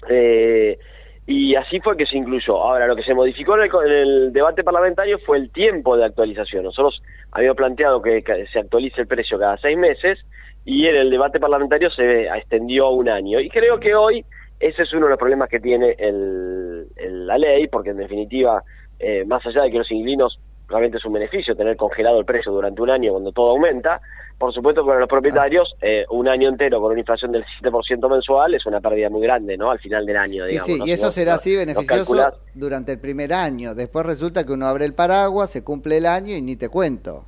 [0.09, 0.77] Eh,
[1.27, 2.57] y así fue que se incluyó.
[2.61, 6.05] Ahora, lo que se modificó en el, en el debate parlamentario fue el tiempo de
[6.05, 6.63] actualización.
[6.63, 10.19] Nosotros habíamos planteado que, que se actualice el precio cada seis meses
[10.65, 13.39] y en el debate parlamentario se extendió a un año.
[13.39, 14.25] Y creo que hoy
[14.61, 18.63] ese es uno de los problemas que tiene el- el- la ley, porque en definitiva,
[18.99, 22.51] eh, más allá de que los inquilinos realmente es un beneficio tener congelado el precio
[22.51, 23.99] durante un año cuando todo aumenta,
[24.37, 28.53] por supuesto para los propietarios eh, un año entero con una inflación del 7% mensual
[28.55, 29.69] es una pérdida muy grande, ¿no?
[29.69, 30.65] Al final del año, Sí, digamos.
[30.67, 30.85] sí, ¿no?
[30.87, 32.15] y eso será así beneficioso
[32.53, 33.75] durante el primer año.
[33.75, 37.25] Después resulta que uno abre el paraguas, se cumple el año y ni te cuento.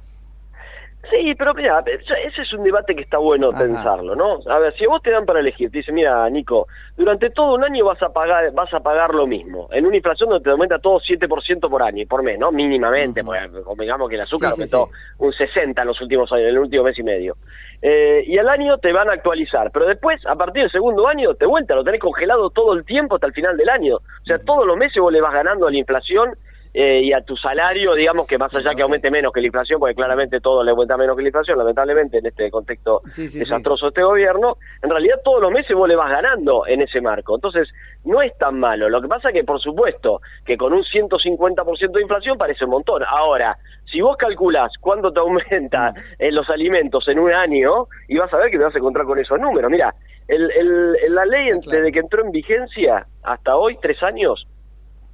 [1.10, 4.39] Sí, pero mira, ese es un debate que está bueno pensarlo, ¿no?
[4.50, 7.63] A ver, si vos te dan para elegir, te dicen, mira, Nico, durante todo un
[7.63, 10.80] año vas a pagar vas a pagar lo mismo, en una inflación donde te aumenta
[10.80, 12.52] todo 7% por año y por mes, ¿no?
[12.54, 16.44] Mínimamente, porque convengamos que el azúcar Sí, sí, aumentó un 60 en los últimos años,
[16.44, 17.36] en el último mes y medio.
[17.82, 21.34] Eh, y al año te van a actualizar, pero después, a partir del segundo año,
[21.36, 23.98] te vuelta, lo tenés congelado todo el tiempo hasta el final del año.
[23.98, 26.34] O sea, todos los meses vos le vas ganando a la inflación
[26.74, 29.80] eh, y a tu salario, digamos que más allá que aumente menos que la inflación,
[29.80, 33.02] porque claramente todo le aumenta menos que la inflación, lamentablemente en este contexto
[33.40, 37.00] desastroso de este gobierno, en realidad todos los meses vos le vas ganando en ese
[37.02, 37.36] marco.
[37.36, 37.70] Entonces,
[38.06, 38.90] no es tan malo.
[38.90, 43.04] Lo que pasa que, por supuesto, que con un 150% de inflación parece un montón.
[43.08, 43.56] Ahora,
[43.92, 48.38] si vos calculás cuánto te aumenta en los alimentos en un año, y vas a
[48.38, 49.70] ver que te vas a encontrar con esos números.
[49.70, 49.94] Mira,
[50.28, 54.48] el, el- el- la ley desde que entró en vigencia hasta hoy, tres años,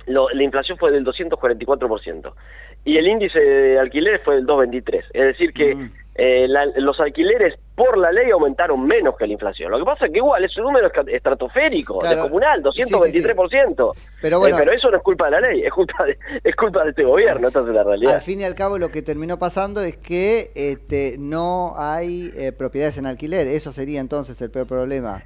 [0.09, 2.33] lo- la inflación fue del 244%
[2.85, 5.05] y el índice de alquileres fue del 223.
[5.13, 5.75] Es decir, que
[6.21, 9.71] eh, la- los alquileres por la ley aumentaron menos que la inflación.
[9.71, 12.15] Lo que pasa es que igual es un número estratosférico, Claro.
[12.23, 13.93] descomunal, 223%.
[14.21, 14.55] Pero bueno.
[14.57, 16.89] Eh, pero eso no es culpa de la ley, es culpa de, es culpa de
[16.89, 18.15] este gobierno, esta es la realidad.
[18.15, 22.51] Al fin y al cabo lo que terminó pasando es que este, no hay eh,
[22.51, 23.47] propiedades en alquiler.
[23.47, 25.23] Eso sería entonces el peor problema.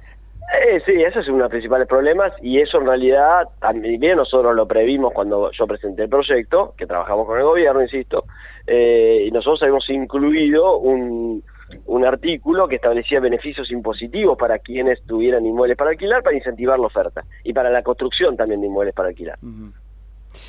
[0.62, 4.54] Eh, sí, ese es uno de los principales problemas y eso en realidad también nosotros
[4.54, 8.24] lo previmos cuando yo presenté el proyecto, que trabajamos con el gobierno, insisto,
[8.66, 11.42] eh, y nosotros hemos incluido un,
[11.86, 16.86] un artículo que establecía beneficios impositivos para quienes tuvieran inmuebles para alquilar para incentivar la
[16.86, 19.38] oferta y para la construcción también de inmuebles para alquilar.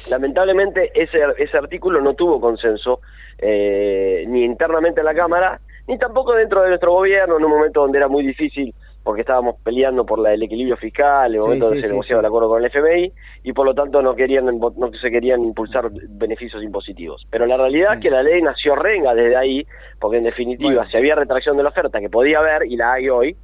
[0.10, 3.02] Lamentablemente ese, ese artículo no tuvo consenso
[3.38, 7.82] eh, ni internamente en la Cámara, ni tampoco dentro de nuestro gobierno en un momento
[7.82, 8.74] donde era muy difícil
[9.06, 12.26] porque estábamos peleando por la- el equilibrio fiscal, el momento donde sí, se negociaba sí.
[12.26, 15.92] el acuerdo con el FMI, y por lo tanto no querían no se querían impulsar
[16.10, 17.26] beneficios impositivos.
[17.30, 19.66] Pero la realidad es que la ley nació renga desde ahí,
[20.00, 23.08] porque en definitiva, si había retracción de la oferta, que podía haber, y la hay
[23.08, 23.38] hoy,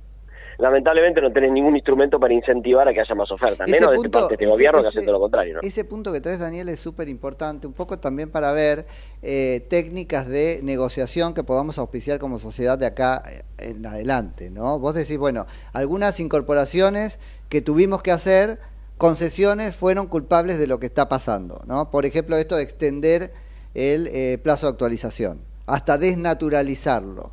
[0.62, 4.02] lamentablemente no tenés ningún instrumento para incentivar a que haya más oferta, menos de punto-
[4.04, 5.54] este parte de este ese- gobierno que ese- hace todo lo contrario.
[5.56, 5.60] ¿no?
[5.64, 8.86] Ese punto que traes, Daniel, es súper importante, un poco también para ver
[9.24, 14.80] eh, técnicas de negociación que podamos auspiciar como sociedad de acá eh, en adelante, ¿no?
[14.80, 18.60] Vos decís, bueno, algunas incorporaciones que tuvimos que hacer,
[18.98, 21.90] concesiones, fueron culpables de lo que está pasando, ¿no?
[21.92, 23.34] Por ejemplo, esto de extender
[23.74, 27.32] el eh, plazo de actualización, hasta desnaturalizarlo.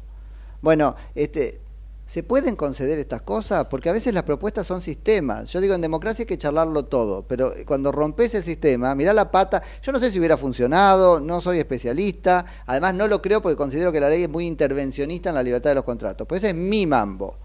[0.61, 1.61] Bueno, este,
[2.09, 3.67] ¿Se pueden conceder estas cosas?
[3.67, 5.53] Porque a veces las propuestas son sistemas.
[5.53, 9.31] Yo digo, en democracia hay que charlarlo todo, pero cuando rompes el sistema, mirá la
[9.31, 13.57] pata, yo no sé si hubiera funcionado, no soy especialista, además no lo creo porque
[13.57, 16.53] considero que la ley es muy intervencionista en la libertad de los contratos, pues ese
[16.53, 17.37] es mi mambo.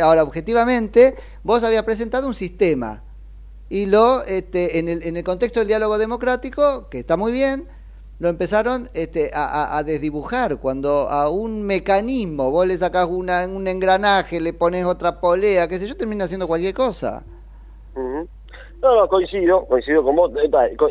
[0.00, 3.02] Ahora, objetivamente, vos habías presentado un sistema
[3.68, 7.66] y lo, este, en, el, en el contexto del diálogo democrático, que está muy bien,
[8.22, 10.60] lo empezaron este, a, a- desdibujar.
[10.60, 15.76] Cuando a un mecanismo vos le sacás una, un engranaje, le pones otra polea, qué
[15.78, 17.24] sé yo, termina haciendo cualquier cosa.
[18.80, 20.30] No, no, coincido, coincido con vos,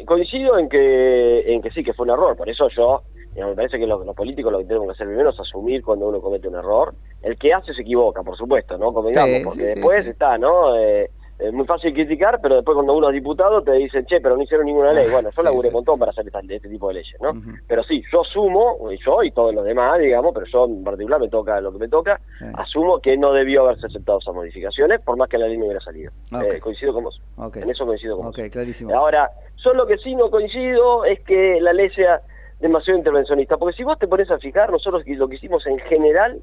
[0.05, 3.01] coincido en que, en que sí, que fue un error, por eso yo,
[3.35, 6.07] me parece que los, los políticos lo que tenemos que hacer primero es asumir cuando
[6.07, 8.93] uno comete un error, el que hace se equivoca, por supuesto, ¿no?
[8.93, 10.09] Convengamos, Sí, porque sí, después sí.
[10.09, 10.77] está, ¿no?
[10.77, 11.09] Eh,
[11.41, 14.43] es muy fácil criticar, pero después cuando uno es diputado te dicen, che, pero no
[14.43, 15.07] hicieron ninguna ley.
[15.11, 15.67] Bueno, yo Sí, laburé sí.
[15.69, 17.31] un montón para hacer este tipo de leyes, ¿no?
[17.67, 21.19] Pero sí, yo asumo, y yo y todos los demás, digamos, pero yo en particular
[21.19, 22.19] me toca lo que me toca,
[22.55, 25.81] asumo que no debió haberse aceptado esas modificaciones, por más que la ley no hubiera
[25.81, 26.11] salido.
[26.33, 26.43] Ok.
[26.43, 27.21] Eh, coincido con vos.
[27.55, 28.49] En eso coincido con Ok, vos.
[28.49, 28.95] clarísimo.
[28.95, 29.29] Ahora,
[29.63, 32.21] yo lo que sí no coincido es que la ley sea
[32.59, 36.39] demasiado intervencionista, porque si vos te pones a fijar, nosotros lo que hicimos en general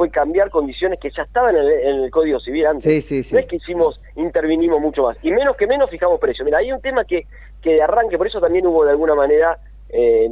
[0.00, 2.84] fue cambiar condiciones que ya estaban en el, en el Código Civil antes.
[2.84, 3.34] Sí, sí, sí.
[3.34, 5.18] No es que hicimos, intervinimos mucho más.
[5.22, 6.42] Y menos que menos fijamos precios.
[6.46, 7.26] Mira, hay un tema que,
[7.60, 9.58] que de arranque, por eso también hubo de alguna manera
[9.90, 10.26] eh,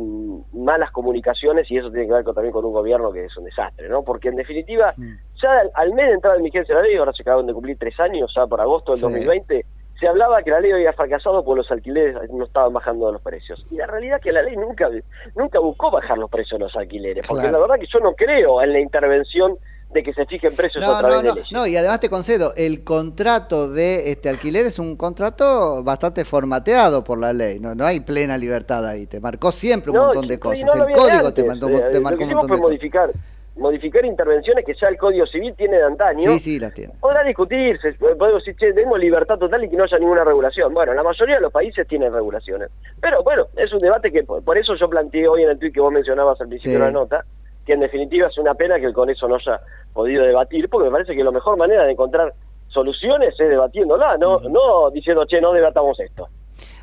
[0.54, 3.44] malas comunicaciones y eso tiene que ver con- también con un gobierno que es un
[3.44, 4.02] desastre, ¿no?
[4.04, 7.12] Porque en definitiva, ya al, al mes de entrada en vigencia de la ley, ahora
[7.12, 9.02] se acaban de cumplir tres años, ya por agosto del Sí.
[9.02, 9.66] 2020,
[9.98, 13.64] se hablaba que la ley había fracasado porque los alquileres no estaban bajando los precios.
[13.70, 14.88] Y la realidad es que la ley nunca,
[15.34, 17.58] nunca buscó bajar los precios de los alquileres, porque Claro.
[17.58, 19.56] la verdad que yo no creo en la intervención
[19.92, 21.52] de que se fijen precios a No, través no, de no, leyes.
[21.52, 27.02] no, y además te concedo, el contrato de este alquiler es un contrato bastante formateado
[27.02, 30.38] por la ley, no, no hay plena libertad ahí, te marcó siempre un montón de
[30.38, 32.60] cosas, el de código te, mandó, eh, te marcó un hicimos montón de cosas.
[32.60, 33.10] modificar,
[33.58, 36.32] modificar intervenciones que ya el Código Civil tiene de antaño.
[36.32, 36.94] Sí, sí, las tiene.
[37.00, 40.72] Podrá discutirse, podemos decir, che, tenemos libertad total y que no haya ninguna regulación.
[40.72, 42.70] Bueno, la mayoría de los países tienen regulaciones.
[43.00, 45.74] Pero bueno, es un debate que, por por eso yo planteé hoy en el tuit
[45.74, 46.80] que vos mencionabas al principio Sí.
[46.80, 47.24] de la nota,
[47.66, 49.60] que en definitiva es una pena que el Congreso no haya
[49.92, 52.32] podido debatir, porque me parece que la mejor manera de encontrar
[52.68, 56.28] soluciones es debatiéndola, no, no diciendo, che, no debatamos esto.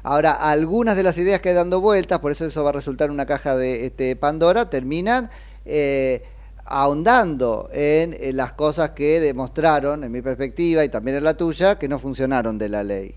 [0.04, 3.10] Ahora, algunas de las ideas que hay dando vueltas, por eso eso va a resultar
[3.10, 5.30] una caja de este Pandora, terminan
[5.66, 6.22] eh,
[6.66, 11.78] ahondando en, eh, las cosas que demostraron, en mi perspectiva y también en la tuya,
[11.78, 13.16] que no funcionaron de la ley.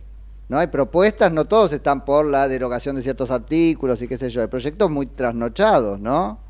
[0.49, 4.31] No hay propuestas, no todos están por la derogación de ciertos artículos y qué sé
[4.31, 6.48] yo, hay proyectos muy trasnochados, ¿no?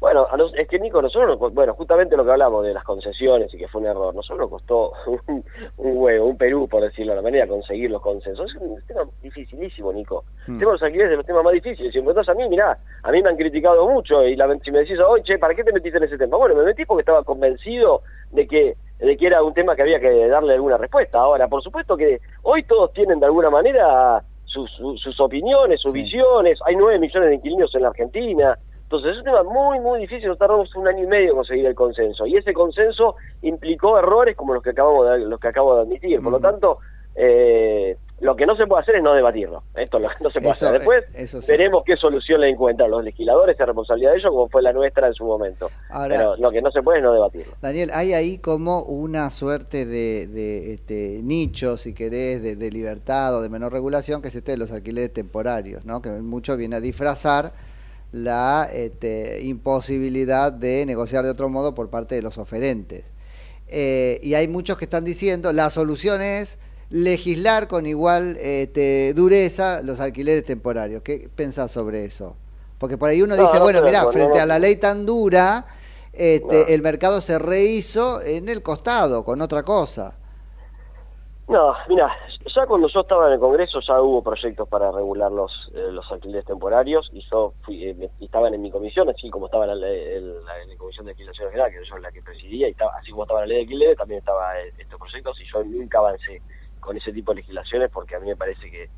[0.00, 2.84] Bueno, a nos- es que Nico, nosotros, nos bueno, justamente lo que hablamos de las
[2.84, 4.92] concesiones y que fue un error, nosotros nos costó
[5.26, 5.44] un,
[5.78, 8.50] un huevo, un Perú, por decirlo de la manera, conseguir los consensos.
[8.54, 10.24] Es un tema dificilísimo, Nico.
[10.46, 10.58] Mm.
[10.58, 11.92] Tengo los alquileres de los temas más difíciles.
[11.92, 14.80] Si preguntás a mí, mirá, a mí me han criticado mucho y la, si me
[14.80, 16.36] decís, oye, che, ¿para qué te metiste en ese tema?
[16.36, 20.00] Bueno, me metí porque estaba convencido de que de que era un tema que había
[20.00, 21.20] que darle alguna respuesta.
[21.20, 25.92] Ahora, por supuesto que hoy todos tienen de alguna manera sus, sus, sus opiniones, sus
[25.92, 26.58] visiones.
[26.66, 28.58] Hay nueve millones de inquilinos en la Argentina.
[28.88, 30.28] Entonces es un tema muy, muy difícil.
[30.28, 32.26] Nos tardamos un año y medio en conseguir el consenso.
[32.26, 36.22] Y ese consenso implicó errores como los que acabamos de, los que acabo de admitir.
[36.22, 36.78] Por lo tanto,
[37.14, 39.62] eh, lo que no se puede hacer es no debatirlo.
[39.76, 40.78] Esto lo- no se puede Eso, hacer.
[40.78, 41.52] Después eh, eso sí.
[41.52, 43.60] veremos qué solución le encuentran los legisladores.
[43.60, 45.70] Es responsabilidad de ellos, como fue la nuestra en su momento.
[45.90, 47.52] Ahora- Pero lo que no se puede es no debatirlo.
[47.60, 53.36] Daniel, hay ahí como una suerte de, de, este, nicho, si querés, de, de libertad
[53.36, 56.00] o de menor regulación, que es este de los alquileres temporarios, ¿no?
[56.00, 57.52] que mucho viene a disfrazar
[58.12, 63.04] la este, imposibilidad de negociar de otro modo por parte de los oferentes.
[63.68, 66.58] Eh, y hay muchos que están diciendo, la solución es
[66.90, 71.02] legislar con igual este, dureza los alquileres temporarios.
[71.02, 72.34] ¿Qué pensás sobre eso?
[72.78, 75.04] Porque por ahí uno No, dice, no bueno, mira, frente no, a la ley tan
[75.04, 75.66] dura,
[76.12, 80.14] este, el mercado se rehizo en el costado, con otra cosa.
[81.48, 82.14] No, mira,
[82.54, 86.04] ya cuando yo estaba en el Congreso ya hubo proyectos para regular los eh, los
[86.12, 89.88] alquileres temporarios y yo fui, eh, estaban en mi comisión, así como estaba la, la-
[89.88, 93.40] la Comisión de Alquilación General, que yo la que presidía, y estaba, así como estaba
[93.40, 96.42] la ley de alquileres, también estaba eh, estos proyectos y yo nunca avancé
[96.80, 98.90] con ese tipo de legislaciones porque a mí me parece que,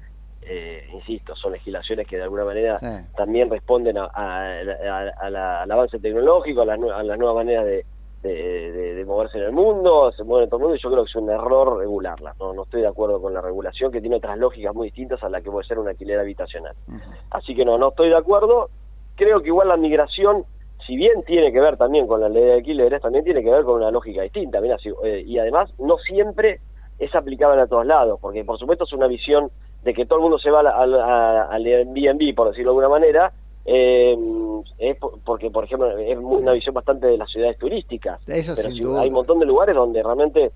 [0.43, 2.87] eh, insisto, son legislaciones que de alguna manera Sí.
[3.17, 7.87] también responden a- a- al avance tecnológico, a las nuevas maneras de,
[8.23, 10.91] de, de- de moverse en el mundo, se mueve en todo el mundo y yo
[10.91, 12.35] creo que es un error regularla.
[12.39, 15.29] No, no estoy de acuerdo con la regulación que tiene otras lógicas muy distintas a
[15.31, 16.75] la que puede ser un alquiler habitacional.
[17.31, 18.69] Así que no, no estoy de acuerdo.
[19.17, 20.45] Creo que igual la migración,
[20.87, 23.65] si bien tiene que ver también con la ley de alquileres, también tiene que ver
[23.65, 24.61] con una lógica distinta.
[24.61, 26.61] Mira, si- eh, y además no siempre
[26.99, 29.51] es aplicable a todos lados, porque por supuesto es una visión
[29.83, 33.33] de que todo el mundo se va al, al Airbnb, por decirlo de alguna manera,
[33.73, 34.17] eh,
[34.79, 38.27] es por- porque, por ejemplo, es una visión bastante de las ciudades turísticas.
[38.29, 39.03] Eso pero sin duda.
[39.03, 40.51] hay un montón de lugares donde realmente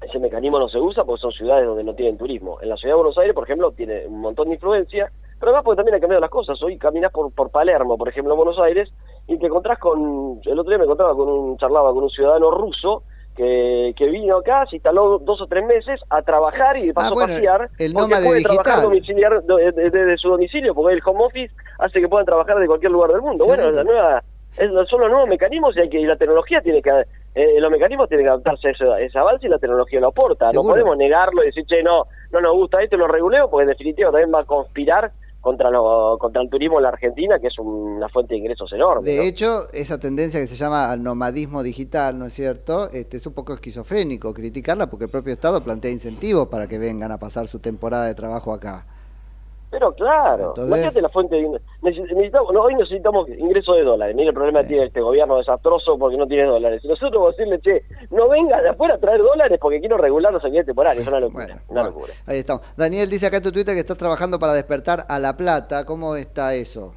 [0.00, 2.58] ese mecanismo no se usa porque son ciudades donde no tienen turismo.
[2.62, 5.64] En la ciudad de Buenos Aires, por ejemplo, tiene un montón de influencia, pero además
[5.64, 6.62] porque también han cambiado las cosas.
[6.62, 8.88] Hoy caminas por, por Palermo, por ejemplo, en Buenos Aires,
[9.26, 10.40] y te encontrás con...
[10.44, 11.58] El otro día me encontraba con un...
[11.58, 13.02] charlaba con un ciudadano ruso
[13.38, 17.10] que, que vino acá, se instaló dos o tres meses a trabajar y de paso
[17.12, 21.02] Ah, bueno, pasear, el porque puede trabajar domiciliar de- de- desde su domicilio, porque el
[21.06, 23.46] home office hace que puedan trabajar de cualquier lugar del mundo.
[23.46, 24.24] Bueno, la nueva,
[24.56, 26.90] es, son los nuevos mecanismos y, hay que, y la tecnología tiene que,
[27.36, 30.08] eh, los mecanismos tienen que adaptarse a ese, a ese avance y la tecnología lo
[30.08, 30.50] aporta.
[30.50, 30.70] Seguro.
[30.70, 33.68] No podemos negarlo y decir, che, no, no nos gusta esto, lo reguleo, porque en
[33.68, 35.12] definitiva también va a conspirar
[35.48, 39.00] contra, lo, contra el turismo en la Argentina, que es una fuente de ingresos enorme.
[39.00, 39.22] ¿no?
[39.22, 42.90] De hecho, esa tendencia que se llama al nomadismo digital, ¿no es cierto?
[42.90, 47.12] Este, es un poco esquizofrénico criticarla porque el propio Estado plantea incentivos para que vengan
[47.12, 48.86] a pasar su temporada de trabajo acá.
[49.70, 51.68] Pero claro, imagínate la fuente de ingresos.
[51.82, 54.16] Necesitamos, no, hoy necesitamos ingresos de dólares.
[54.16, 56.80] Mira el problema que tiene este gobierno desastroso porque no tiene dólares.
[56.82, 59.98] Y nosotros vamos a decirle, che, no vengas de afuera a traer dólares porque quiero
[59.98, 61.02] regular los alquileres temporarios.
[61.02, 61.62] Es una locura.
[61.68, 62.12] una locura.
[62.26, 62.62] Ahí estamos.
[62.76, 65.84] Daniel dice acá en tu Twitter que estás trabajando para despertar a La Plata.
[65.84, 66.94] ¿Cómo está eso?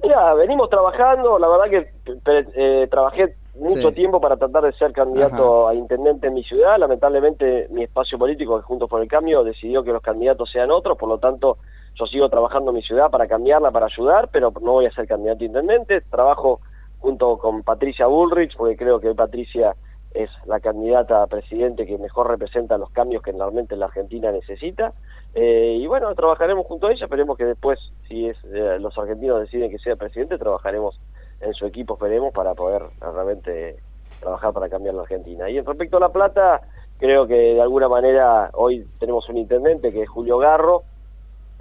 [0.00, 2.12] Mira, venimos trabajando, la verdad que
[2.54, 3.94] eh, trabajé mucho Sí.
[3.94, 6.78] tiempo para tratar de ser candidato a intendente en mi ciudad.
[6.78, 10.96] Lamentablemente mi espacio político, que Juntos por el Cambio, decidió que los candidatos sean otros,
[10.96, 11.58] por lo tanto
[11.94, 15.06] yo sigo trabajando en mi ciudad para cambiarla, para ayudar, pero no voy a ser
[15.06, 16.00] candidato a intendente.
[16.02, 16.60] Trabajo
[17.00, 19.74] junto con Patricia Bullrich, porque creo que Patricia
[20.14, 24.92] es la candidata a presidente que mejor representa los cambios que normalmente la Argentina necesita.
[25.34, 27.78] Eh, y bueno, trabajaremos junto a ella, esperemos que después,
[28.08, 30.98] si es eh, los argentinos deciden que sea presidente, trabajaremos
[31.40, 33.76] en su equipo, esperemos, para poder realmente
[34.20, 35.48] trabajar para cambiar la Argentina.
[35.48, 36.60] Y en respecto a La Plata,
[36.98, 40.82] creo que de alguna manera hoy tenemos un intendente que es Julio Garro,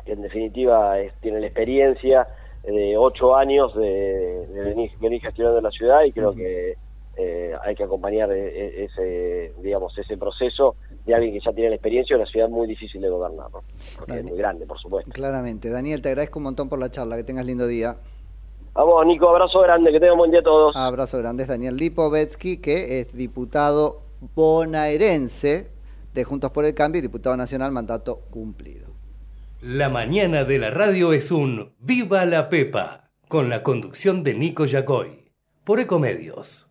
[0.05, 2.27] que en definitiva es- tiene la experiencia
[2.63, 6.75] de ocho años de, de venir, venir gestionando la ciudad y creo que
[7.15, 10.75] eh, hay que acompañar e- e- ese digamos ese proceso
[11.05, 13.61] de alguien que ya tiene la experiencia de una ciudad muy difícil de gobernar ¿no?
[13.97, 15.69] porque es muy grande por supuesto Claramente.
[15.69, 17.15] Daniel, te agradezco un montón por la charla.
[17.15, 17.95] Que tengas lindo día.
[18.77, 21.43] A vos Nico abrazo grande que tengan buen día a todos Abrazo grande.
[21.43, 24.03] Es Daniel Lipovetsky, que es diputado
[24.35, 25.71] bonaerense
[26.13, 28.89] de Juntos por el Cambio y diputado nacional mandato cumplido.
[29.61, 34.65] La mañana de la radio es un Viva la Pepa, con la conducción de Nico
[34.65, 35.31] Yacoy,
[35.63, 36.66] por Ecomedios.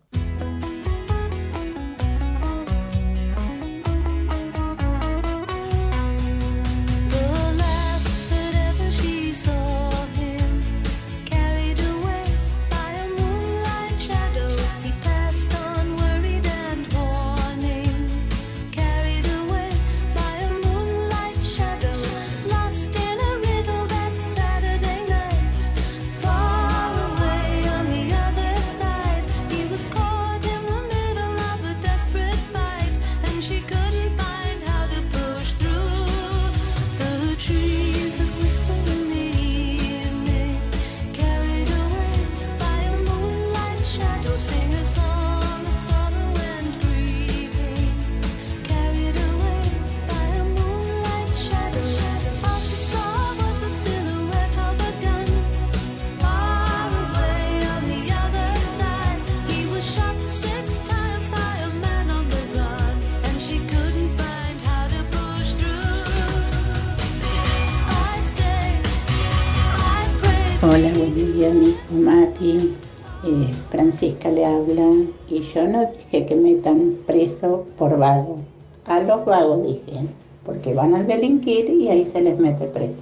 [79.07, 80.07] Los vagos dije,
[80.45, 82.99] porque van a delinquir y ahí se les mete preso.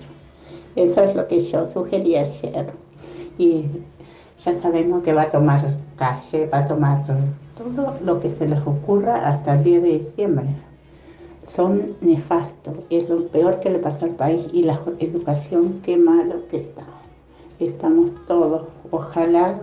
[0.76, 2.68] Eso es lo que yo sugerí ayer.
[3.38, 3.66] Y
[4.43, 5.62] ya sabemos que va a tomar
[5.97, 7.06] calle, va a tomar
[7.58, 10.45] todo lo que se les ocurra hasta el 10 de diciembre.
[11.47, 16.47] Son nefastos, es lo peor que le pasó al país y la educación, qué malo
[16.49, 16.84] que está.
[17.60, 19.60] Estamos todos, ojalá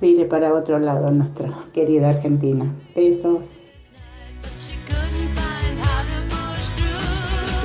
[0.00, 2.72] vire para otro lado nuestra querida Argentina.
[2.94, 3.40] Besos.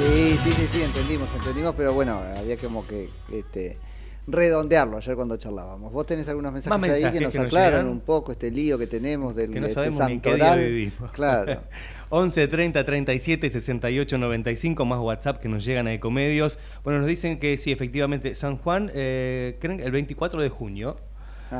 [0.02, 3.78] Sí, sí, sí, sí, entendimos, entendimos, pero bueno, había como que este,
[4.26, 5.94] redondearlo ayer cuando charlábamos.
[5.94, 9.36] ¿Vos tenés algunos mensajes, ahí que nos que aclaran un poco este lío que tenemos
[9.36, 10.66] del que no este, sabemos ni en qué día santoral?
[10.66, 11.12] vivimos.
[11.12, 11.62] Claro.
[12.10, 16.58] 11 30 37 68 95 más WhatsApp que nos llegan a Ecomedios.
[16.84, 20.96] Bueno, nos dicen que sí, efectivamente, San Juan, eh, creen el 24 de junio.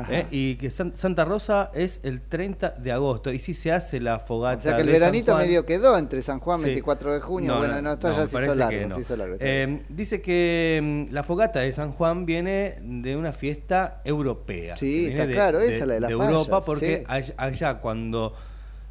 [0.08, 3.30] Eh, y que San- Santa Rosa es el 30 de agosto.
[3.32, 4.58] Y sí se hace la fogata.
[4.58, 6.66] O sea que el de veranito medio quedó entre San Juan Sí.
[6.66, 7.52] 24 de junio.
[7.52, 9.36] No, bueno, no, no, esto no, ya se hizo largo, se hizo largo.
[9.40, 14.76] Eh, dice que mm, la fogata de San Juan viene de una fiesta europea.
[14.78, 17.04] Sí, Viene está claro, esa, la de las Europa, fallas, porque sí.
[17.08, 18.34] allá, allá cuando.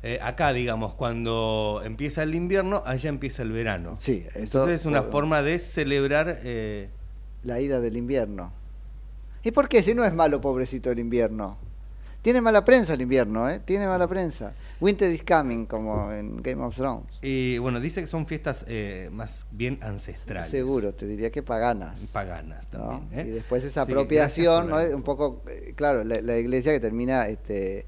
[0.03, 3.95] eh, acá, digamos, cuando empieza el invierno, allá empieza el verano.
[3.97, 5.11] Sí, eso- Entonces es una bueno.
[5.11, 6.39] forma de celebrar.
[6.43, 6.89] eh,
[7.43, 8.51] La ida del invierno.
[9.43, 9.81] ¿Y por qué?
[9.83, 11.57] Si no es malo, pobrecito, el invierno.
[12.21, 13.59] Tiene mala prensa el invierno, ¿eh?
[13.65, 14.53] Tiene mala prensa.
[14.79, 17.07] Winter is coming, como en Game of Thrones.
[17.23, 20.51] Y bueno, dice que son fiestas eh, más bien ancestrales.
[20.51, 21.99] Seguro, te diría que paganas.
[22.13, 22.89] Paganas ¿no?
[22.89, 23.19] también.
[23.21, 23.27] ¿eh?
[23.27, 24.77] Y después esa apropiación, ¿no?
[24.77, 27.87] Un poco, eh, claro, la, la iglesia que termina este,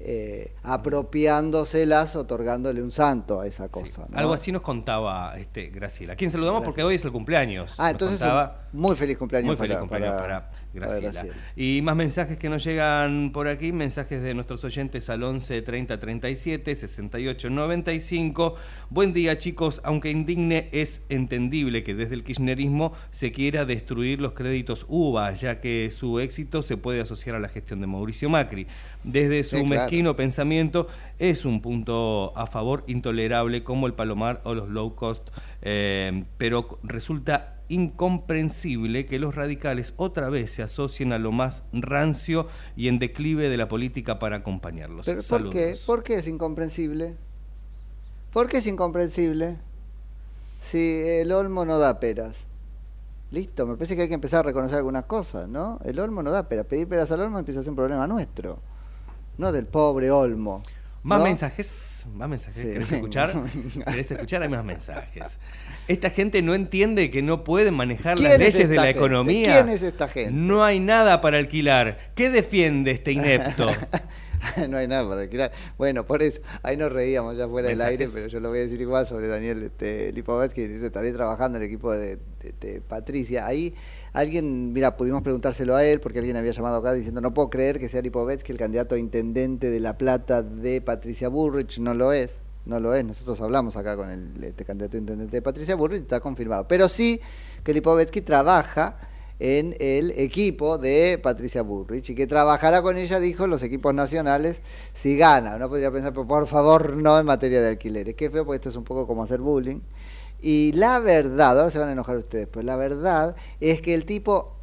[0.00, 4.06] eh, apropiándoselas, otorgándole un santo a esa cosa.
[4.08, 4.16] ¿no?
[4.18, 6.16] Algo así nos contaba este, Graciela.
[6.16, 6.64] ¿Quién saludamos?
[6.64, 7.74] Porque hoy es el cumpleaños.
[7.76, 11.12] Ah, entonces contaba- muy feliz cumpleaños, Muy feliz para, cumpleaños para, para Graciela.
[11.12, 11.36] Graciela.
[11.56, 16.00] Y más mensajes que nos llegan por aquí, mensajes de nuestros oyentes al 11 30
[16.00, 18.56] 37 68 95.
[18.90, 19.80] Buen día, chicos.
[19.84, 25.60] Aunque indigne, es entendible que desde el kirchnerismo se quiera destruir los créditos UBA, ya
[25.60, 28.66] que su éxito se puede asociar a la gestión de Mauricio Macri.
[29.02, 29.82] Desde su Sí, claro.
[29.82, 35.28] mezquino pensamiento es un punto a favor intolerable como el Palomar o los low cost,
[35.62, 42.46] eh, pero resulta incomprensible que los radicales otra vez se asocien a lo más rancio
[42.76, 45.06] y en declive de la política para acompañarlos.
[45.06, 45.76] Pero, ¿Por qué?
[45.86, 47.16] ¿Por qué es incomprensible?
[48.32, 49.56] ¿Por qué es incomprensible?
[50.60, 52.46] Si el olmo no da peras.
[53.30, 55.80] Listo, me parece que hay que empezar a reconocer algunas cosas, ¿no?
[55.84, 56.66] El olmo no da peras.
[56.66, 58.58] Pedir peras al olmo empieza a ser un problema nuestro,
[59.38, 60.62] no del pobre olmo.
[61.04, 61.24] Más ¿no?
[61.26, 62.62] mensajes, más mensajes.
[62.62, 63.34] Sí, ¿Querés venga, escuchar?
[63.54, 63.84] venga.
[63.92, 64.42] ¿Querés escuchar?
[64.42, 65.38] Hay más mensajes.
[65.86, 68.98] Esta gente no entiende que no pueden manejar las ¿Quién es leyes de la gente?
[68.98, 69.52] economía.
[69.52, 70.32] ¿Quién es esta gente?
[70.32, 71.98] No hay nada para alquilar.
[72.14, 73.70] ¿Qué defiende este inepto?
[74.68, 75.52] no hay nada para alquilar.
[75.76, 78.62] Bueno, por eso, ahí nos reíamos ya fuera del aire, pero yo lo voy a
[78.62, 82.54] decir igual sobre Daniel este, Lipovetsky, que dice, estaré trabajando en el equipo de, de-
[82.60, 83.46] de Patricia.
[83.46, 83.74] Ahí
[84.14, 87.78] alguien, mira, pudimos preguntárselo a él, porque alguien había llamado acá diciendo, no puedo creer
[87.78, 92.12] que sea Lipovetsky el candidato a intendente de La Plata de Patricia Burrich, no lo
[92.12, 92.40] es.
[92.64, 96.00] No lo es, nosotros hablamos acá con el este candidato a intendente de Patricia Burrich,
[96.00, 96.66] está confirmado.
[96.66, 97.20] Pero sí
[97.62, 98.96] que Lipovetsky trabaja
[99.38, 104.62] en el equipo de Patricia Burrich y que trabajará con ella, dijo, los equipos nacionales
[104.94, 105.56] si gana.
[105.56, 108.14] Uno podría pensar, pero por favor, no en materia de alquileres.
[108.14, 109.80] Qué feo, porque esto es un poco como hacer bullying.
[110.40, 114.04] Y la verdad, ahora se van a enojar ustedes, pero la verdad es que el
[114.04, 114.56] tipo,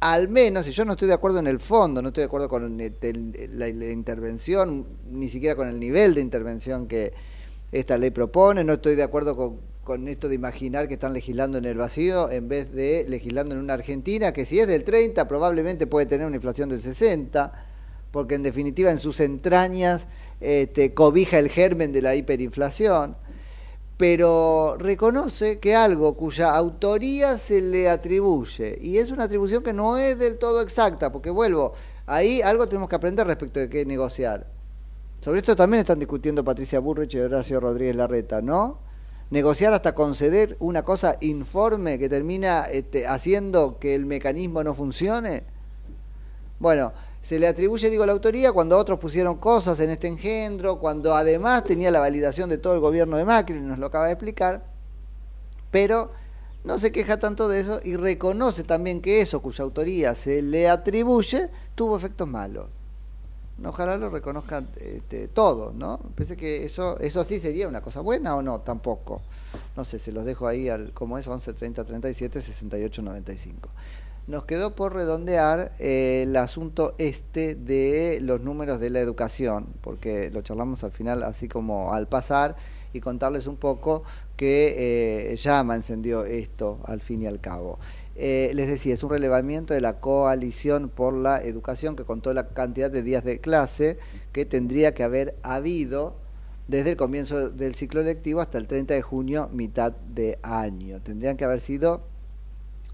[0.00, 2.48] al menos, y yo no estoy de acuerdo en el fondo, no estoy de acuerdo
[2.48, 7.12] con la, la intervención, ni siquiera con el nivel de intervención que
[7.70, 11.58] esta ley propone, no estoy de acuerdo con, con esto de imaginar que están legislando
[11.58, 15.28] en el vacío en vez de legislando en una Argentina que si es del 30
[15.28, 17.52] probablemente puede tener una inflación del 60,
[18.10, 20.08] porque en definitiva en sus entrañas
[20.40, 23.16] este, cobija el germen de la hiperinflación
[23.96, 29.96] pero reconoce que algo cuya autoría se le atribuye, y es una atribución que no
[29.96, 31.74] es del todo exacta, porque vuelvo,
[32.06, 34.46] ahí algo tenemos que aprender respecto de qué negociar.
[35.20, 38.78] Sobre esto también están discutiendo Patricia Burrich y Horacio Rodríguez Larreta, ¿no?
[39.30, 45.44] Negociar hasta conceder una cosa informe que termina este, haciendo que el mecanismo no funcione.
[46.58, 46.92] Bueno,
[47.24, 51.64] se le atribuye, digo, la autoría cuando otros pusieron cosas en este engendro, cuando además
[51.64, 54.62] tenía la validación de todo el gobierno de Macri, nos lo acaba de explicar,
[55.70, 56.12] pero
[56.64, 60.68] no se queja tanto de eso y reconoce también que eso cuya autoría se le
[60.68, 62.66] atribuye tuvo efectos malos.
[63.64, 66.00] Ojalá lo reconozcan este, todos, ¿no?
[66.14, 69.22] Pensé que eso, eso sí sería una cosa buena o no, tampoco.
[69.78, 73.70] No sé, se los dejo ahí al, como es, 11 30 37 68 95.
[74.26, 80.30] Nos quedó por redondear eh, el asunto este de los números de la educación, porque
[80.30, 82.56] lo charlamos al final así como al pasar
[82.94, 84.02] y contarles un poco
[84.36, 87.78] que eh, llama encendió esto al fin y al cabo.
[88.16, 92.48] Eh, les decía, es un relevamiento de la coalición por la educación que contó la
[92.48, 93.98] cantidad de días de clase
[94.32, 96.16] que tendría que haber habido
[96.66, 101.02] desde el comienzo del ciclo lectivo hasta el 30 de junio, mitad de año.
[101.02, 102.06] Tendrían que haber sido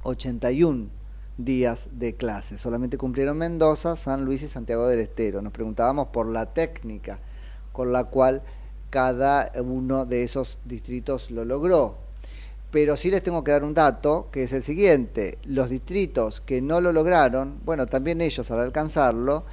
[0.02, 0.99] 81
[1.44, 2.58] días de clase.
[2.58, 5.42] Solamente cumplieron Mendoza, San Luis y Santiago del Estero.
[5.42, 7.18] Nos preguntábamos por la técnica
[7.72, 8.42] con la cual
[8.90, 11.98] cada uno de esos distritos lo logró.
[12.70, 15.38] Pero sí les tengo que dar un dato, que es el siguiente.
[15.44, 19.44] Los distritos que no lo lograron, bueno, también ellos al alcanzarlo,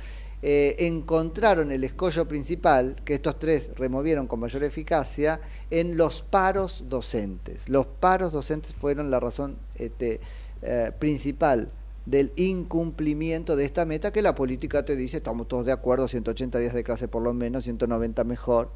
[0.44, 5.40] eh, encontraron el escollo principal, que estos tres removieron con mayor eficacia,
[5.72, 7.70] en los paros docentes.
[7.70, 10.22] Los paros docentes fueron la razón este,
[10.62, 11.72] eh, principal
[12.08, 16.58] del incumplimiento de esta meta que la política te dice, estamos todos de acuerdo, 180
[16.58, 18.70] días de clase por lo menos, 190 mejor.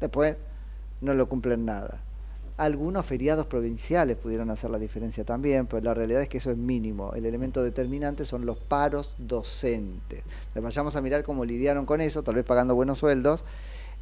[0.00, 0.36] Después
[1.00, 2.02] no lo cumplen nada.
[2.56, 6.56] Algunos feriados provinciales pudieron hacer la diferencia también, pero la realidad es que eso es
[6.56, 7.14] mínimo.
[7.14, 10.24] El elemento determinante son los paros docentes.
[10.48, 13.44] Entonces vayamos a mirar cómo lidiaron con eso, tal vez pagando buenos sueldos,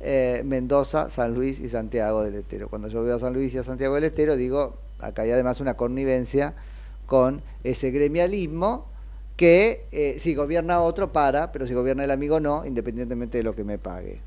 [0.01, 2.71] eh, Mendoza, San Luis y Santiago del Estero.
[2.71, 5.61] Cuando yo veo a San Luis y a Santiago del Estero, digo, acá hay además
[5.61, 6.55] una connivencia
[7.11, 8.87] con ese gremialismo
[9.37, 13.57] que eh, si gobierna otro para, pero si gobierna el amigo no, independientemente de lo
[13.57, 14.21] que me pague.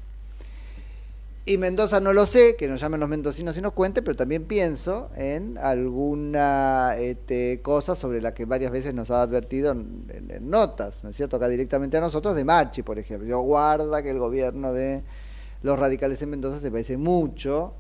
[1.46, 4.44] Y Mendoza no lo sé, que nos llamen los mendocinos y nos cuenten, pero también
[4.44, 10.06] pienso en alguna este, cosa sobre la que varias veces nos ha advertido en,
[10.42, 11.38] notas, ¿no es cierto?
[11.38, 13.26] Acá directamente a nosotros, de Marchi, por ejemplo.
[13.26, 15.04] Yo guarda que el gobierno de
[15.62, 17.76] los radicales en Mendoza se parece mucho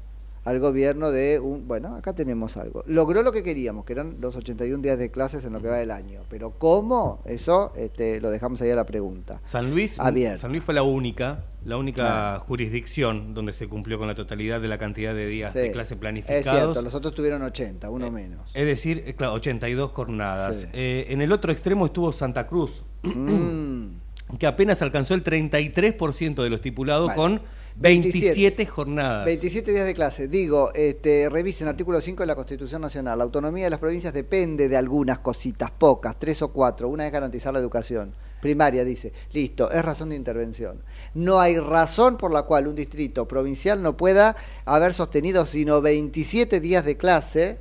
[0.45, 1.67] al gobierno de un...
[1.67, 2.83] Bueno, acá tenemos algo.
[2.85, 5.77] Logró lo que queríamos, que eran los 81 días de clases en lo que va
[5.77, 6.21] del año.
[6.29, 7.21] Pero ¿cómo?
[7.25, 9.39] Eso este, lo dejamos ahí a la pregunta.
[9.45, 9.93] San Luis.
[9.93, 14.67] San Luis fue la única, la única jurisdicción donde se cumplió con la totalidad de
[14.67, 16.43] la cantidad de días Sí, de clase Es planificados.
[16.45, 18.51] cierto, los otros tuvieron 80, uno menos.
[18.53, 20.61] Es decir, eh, claro, 82 jornadas.
[20.61, 20.67] Sí.
[20.73, 23.87] Eh, en el otro extremo estuvo Santa Cruz, Mm.
[24.39, 27.41] que apenas alcanzó el 33% de lo estipulado con
[27.75, 29.25] 27 27 jornadas.
[29.25, 30.27] 27 días de clase.
[30.27, 33.17] Digo, este, revisen artículo 5 de la Constitución Nacional.
[33.17, 36.89] La autonomía de las provincias depende de algunas cositas, pocas, tres o cuatro.
[36.89, 38.13] Una es garantizar la educación.
[38.41, 39.13] Primaria, dice.
[39.31, 40.83] Listo, es razón de intervención.
[41.13, 46.59] No hay razón por la cual un distrito provincial no pueda haber sostenido sino 27
[46.59, 47.59] días de clase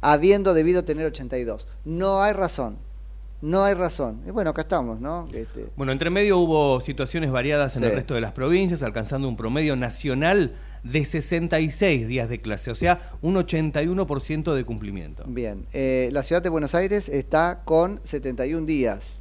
[0.00, 1.66] habiendo debido tener 82.
[1.84, 2.78] No hay razón.
[3.42, 4.22] No hay razón.
[4.26, 5.26] Y bueno, acá estamos, ¿no?
[5.32, 7.88] Este, Bueno, entre medio hubo situaciones variadas en Sí.
[7.88, 12.74] el resto de las provincias, alcanzando un promedio nacional de 66 días de clase, o
[12.74, 15.24] sea, un 81% de cumplimiento.
[15.26, 19.20] Bien, eh, la ciudad de Buenos Aires está con 71 días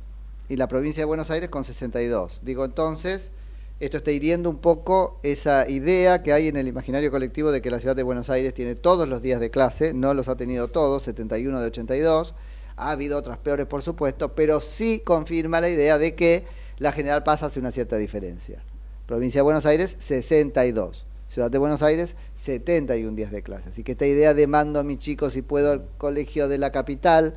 [0.49, 2.41] y la provincia de Buenos Aires con 62.
[2.43, 3.31] Digo, entonces,
[3.79, 7.71] esto está hiriendo un poco esa idea que hay en el imaginario colectivo de que
[7.71, 10.67] la ciudad de Buenos Aires tiene todos los días de clase, no los ha tenido
[10.67, 12.35] todos, 71 de 82.
[12.81, 16.45] Ha habido otras peores, por supuesto, pero sí confirma la idea de que
[16.79, 18.63] la General Paz hace una cierta diferencia.
[19.05, 21.05] Provincia de Buenos Aires, 62.
[21.27, 23.69] Ciudad de Buenos Aires, 71 días de clase.
[23.69, 26.71] Así que esta idea de mando a mis chicos si puedo al colegio de la
[26.71, 27.35] capital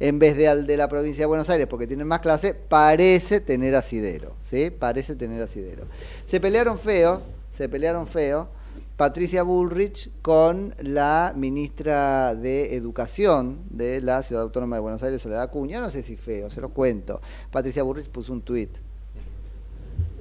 [0.00, 3.40] en vez de al de la provincia de Buenos Aires porque tienen más clase, parece
[3.40, 4.70] tener asidero, ¿sí?
[4.70, 5.86] Parece tener asidero.
[6.26, 7.22] Se pelearon feo,
[7.52, 8.50] se pelearon feo
[8.96, 15.42] Patricia Bullrich con la ministra de Educación de la Ciudad Autónoma de Buenos Aires, Soledad
[15.42, 17.20] Acuña, no sé si feo, se lo cuento.
[17.50, 18.70] Patricia Bullrich puso un tuit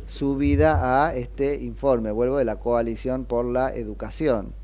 [0.08, 4.56] subida a este informe, vuelvo, de la Coalición por la Educación,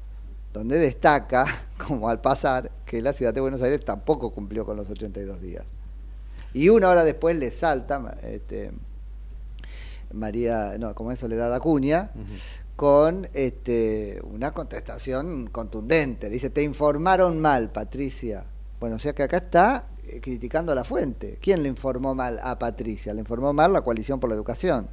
[0.53, 1.45] donde destaca,
[1.88, 5.66] como al pasar, que la ciudad de Buenos Aires tampoco cumplió con los 82 días.
[6.51, 8.72] Y una hora después le salta este,
[10.12, 12.12] María, no, como es Soledad Acuña,
[12.80, 16.30] con este, una contestación contundente.
[16.30, 18.45] Dice, te informaron mal, Patricia.
[18.80, 21.39] Bueno, o sea que acá está eh, criticando a la fuente.
[21.41, 23.13] ¿Quién le informó mal a Patricia?
[23.13, 24.88] Le informó mal la coalición por la educación.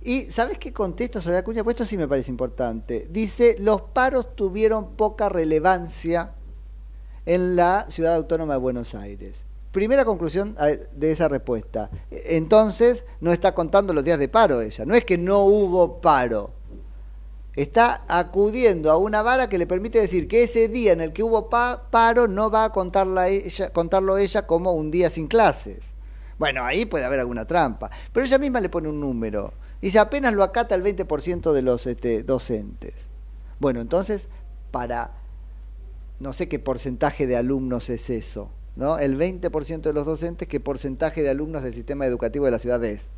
[0.00, 1.62] Y ¿sabes qué contesta Soledad Acuña?
[1.62, 3.06] Pues esto sí me parece importante.
[3.10, 6.32] Dice, los paros tuvieron poca relevancia
[7.26, 9.45] en la ciudad autónoma de Buenos Aires.
[9.76, 11.90] Primera conclusión ver, de esa respuesta.
[12.10, 14.86] Entonces, no está contando los días de paro ella.
[14.86, 16.52] No es que no hubo paro.
[17.56, 21.22] Está acudiendo a una vara que le permite decir que ese día en el que
[21.22, 25.92] hubo pa- paro no va a contarla ella, contarlo ella como un día sin clases.
[26.38, 27.90] Bueno, ahí puede haber alguna trampa.
[28.14, 29.52] Pero ella misma le pone un número.
[29.82, 32.94] Dice, apenas lo acata el 20% de los este, docentes.
[33.60, 34.30] Bueno, entonces,
[34.70, 35.12] para
[36.18, 38.98] no sé qué porcentaje de alumnos es eso, ¿no?
[38.98, 42.82] El 20% de los docentes, ¿qué porcentaje de alumnos del sistema educativo de la ciudad
[42.84, 43.10] es?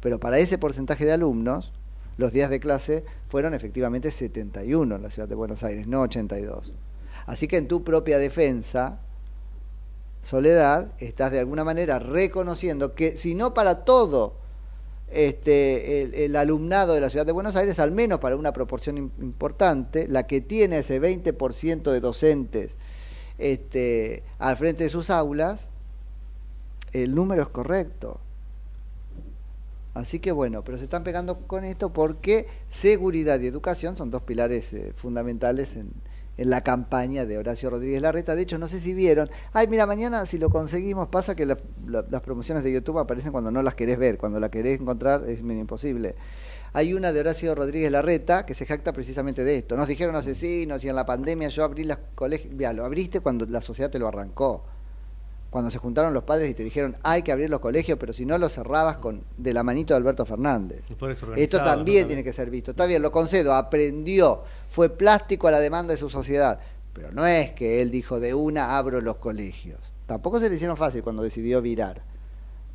[0.00, 1.72] Pero para ese porcentaje de alumnos,
[2.16, 6.72] los días de clase fueron efectivamente 71 en la ciudad de Buenos Aires, no 82.
[7.26, 8.98] Así que en tu propia defensa,
[10.22, 14.36] Soledad, estás de alguna manera reconociendo que si no para todo
[15.08, 19.10] este, el, alumnado de la ciudad de Buenos Aires, al menos para una proporción im-
[19.20, 22.76] importante, la que tiene ese 20% de docentes
[23.38, 25.68] este, al frente de sus aulas,
[26.92, 28.20] el número es correcto.
[29.94, 34.22] Así que bueno, pero se están pegando con esto porque seguridad y educación son dos
[34.22, 35.92] pilares eh, fundamentales en,
[36.36, 38.34] en la campaña de Horacio Rodríguez Larreta.
[38.34, 39.30] De hecho, no sé si vieron.
[39.52, 43.30] Ay, mira, mañana si lo conseguimos, pasa que la- la- las promociones de YouTube aparecen
[43.30, 46.16] cuando no las querés ver, cuando la querés encontrar es imposible.
[46.76, 49.76] Hay una de Horacio Rodríguez Larreta que se jacta precisamente de esto.
[49.76, 52.52] Nos dijeron asesinos y en la pandemia yo abrí los colegios.
[52.52, 54.64] Mira, lo abriste cuando la sociedad te lo arrancó.
[55.50, 58.26] Cuando se juntaron los padres y te dijeron hay que abrir los colegios, pero si
[58.26, 60.82] no los cerrabas con de la manito de Alberto Fernández.
[61.36, 62.06] Esto también ¿no?
[62.08, 62.72] tiene que ser visto.
[62.72, 66.58] Está bien, lo concedo, aprendió, fue plástico a la demanda de su sociedad.
[66.92, 69.78] Pero no es que él dijo de una abro los colegios.
[70.06, 72.02] Tampoco se le hicieron fácil cuando decidió virar.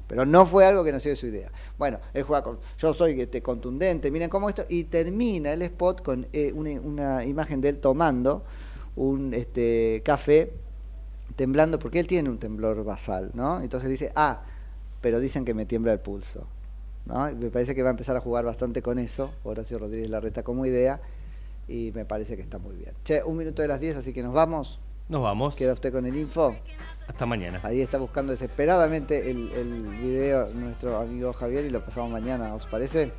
[0.10, 1.52] Pero no fue algo que nació de su idea.
[1.78, 6.02] Bueno, él juega con, yo soy este, contundente, miren cómo esto, y termina el spot
[6.02, 8.44] con eh, una, imagen de él tomando
[8.96, 10.52] un este, café
[11.36, 13.62] temblando, porque él tiene un temblor basal, ¿no?
[13.62, 14.42] Entonces dice, ah,
[15.00, 16.48] pero dicen que me tiembla el pulso.
[17.06, 17.32] ¿no?
[17.36, 20.66] Me parece que va a empezar a jugar bastante con eso, Horacio Rodríguez Larreta como
[20.66, 21.00] idea,
[21.68, 22.94] y me parece que está muy bien.
[23.04, 24.80] Che, un minuto de las 10, así que nos vamos.
[25.10, 25.56] Nos vamos.
[25.56, 26.56] ¿Queda usted con el info?
[27.08, 27.60] Hasta mañana.
[27.64, 32.68] Ahí está buscando desesperadamente el, el video nuestro amigo Javier y lo pasamos mañana, ¿os
[32.68, 33.12] parece?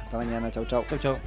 [0.00, 0.84] Hasta mañana, chau chau.
[0.88, 1.18] Chau chau.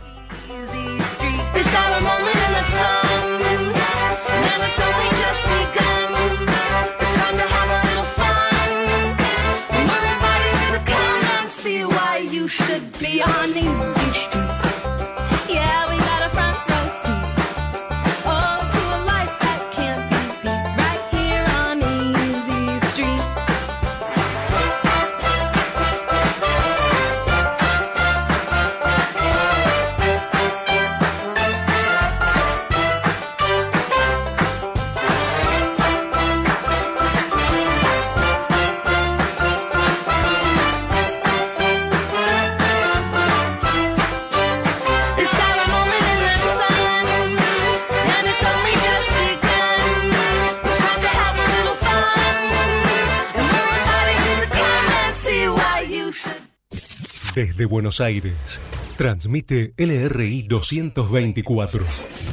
[57.38, 58.60] Desde Buenos Aires,
[58.98, 61.86] transmite LRI 224,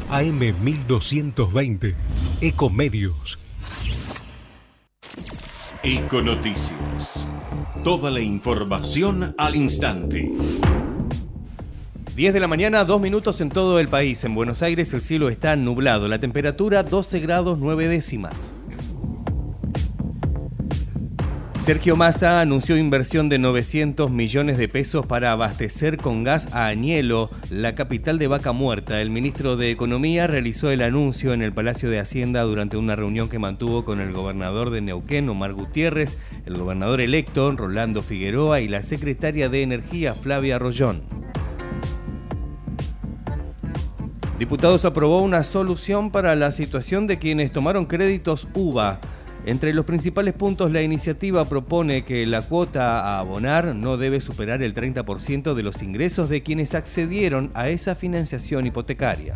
[0.09, 1.94] AM 1220,
[2.40, 3.38] Ecomedios.
[5.82, 7.28] Econoticias.
[7.82, 10.32] Toda la información al instante.
[12.16, 14.24] 10 de la mañana, 2 minutos en todo el país.
[14.24, 16.09] En Buenos Aires el cielo está nublado.
[16.09, 18.52] La temperatura 12 grados 9 décimas.
[21.64, 27.30] Sergio Massa anunció inversión de 900 millones de pesos para abastecer con gas a Añelo,
[27.48, 29.00] la capital de Vaca Muerta.
[29.00, 33.30] El ministro de Economía realizó el anuncio en el Palacio de Hacienda durante una reunión
[33.30, 38.68] que mantuvo con el gobernador de Neuquén, Omar Gutiérrez, el gobernador electo, Rolando Figueroa, y
[38.68, 41.00] la secretaria de Energía, Flavia Rollón.
[44.38, 49.00] Diputados aprobó una solución para la situación de quienes tomaron créditos UVA.
[49.47, 54.62] Entre los principales puntos, la iniciativa propone que la cuota a abonar no debe superar
[54.62, 59.34] el 30% de los ingresos de quienes accedieron a esa financiación hipotecaria.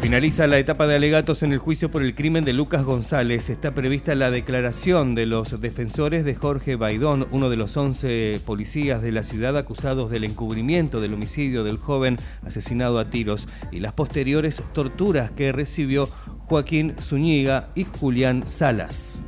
[0.00, 3.50] Finaliza la etapa de alegatos en el juicio por el crimen de Lucas González.
[3.50, 9.02] Está prevista la declaración de los defensores de Jorge Baidón, uno de los 11 policías
[9.02, 13.92] de la ciudad acusados del encubrimiento del homicidio del joven asesinado a tiros y las
[13.92, 16.08] posteriores torturas que recibió
[16.46, 19.20] Joaquín Zúñiga y Julián Salas.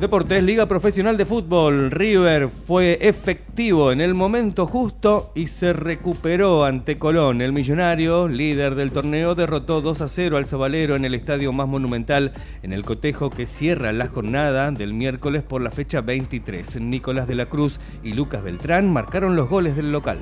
[0.00, 1.90] Deportes, Liga Profesional de Fútbol.
[1.90, 7.42] River fue efectivo en el momento justo y se recuperó ante Colón.
[7.42, 11.68] El millonario, líder del torneo, derrotó 2 a 0 al Zabalero en el estadio más
[11.68, 12.32] monumental
[12.62, 16.80] en el cotejo que cierra la jornada del miércoles por la fecha 23.
[16.80, 20.18] Nicolás de la Cruz y Lucas Beltrán marcaron los goles del local.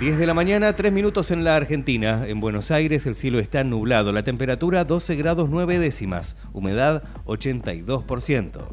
[0.00, 2.24] 10 de la mañana, 3 minutos en la Argentina.
[2.26, 4.12] En Buenos Aires el cielo está nublado.
[4.12, 6.36] La temperatura 12 grados 9 décimas.
[6.52, 8.66] Humedad 82%.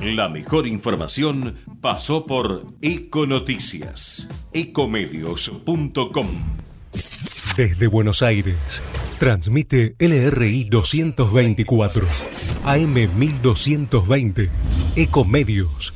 [0.00, 4.30] La mejor información pasó por Econoticias.
[4.52, 6.26] Ecomedios.com.
[7.56, 8.82] Desde Buenos Aires,
[9.18, 12.06] transmite LRI 224,
[12.64, 14.50] AM 1220,
[14.96, 15.94] Ecomedios.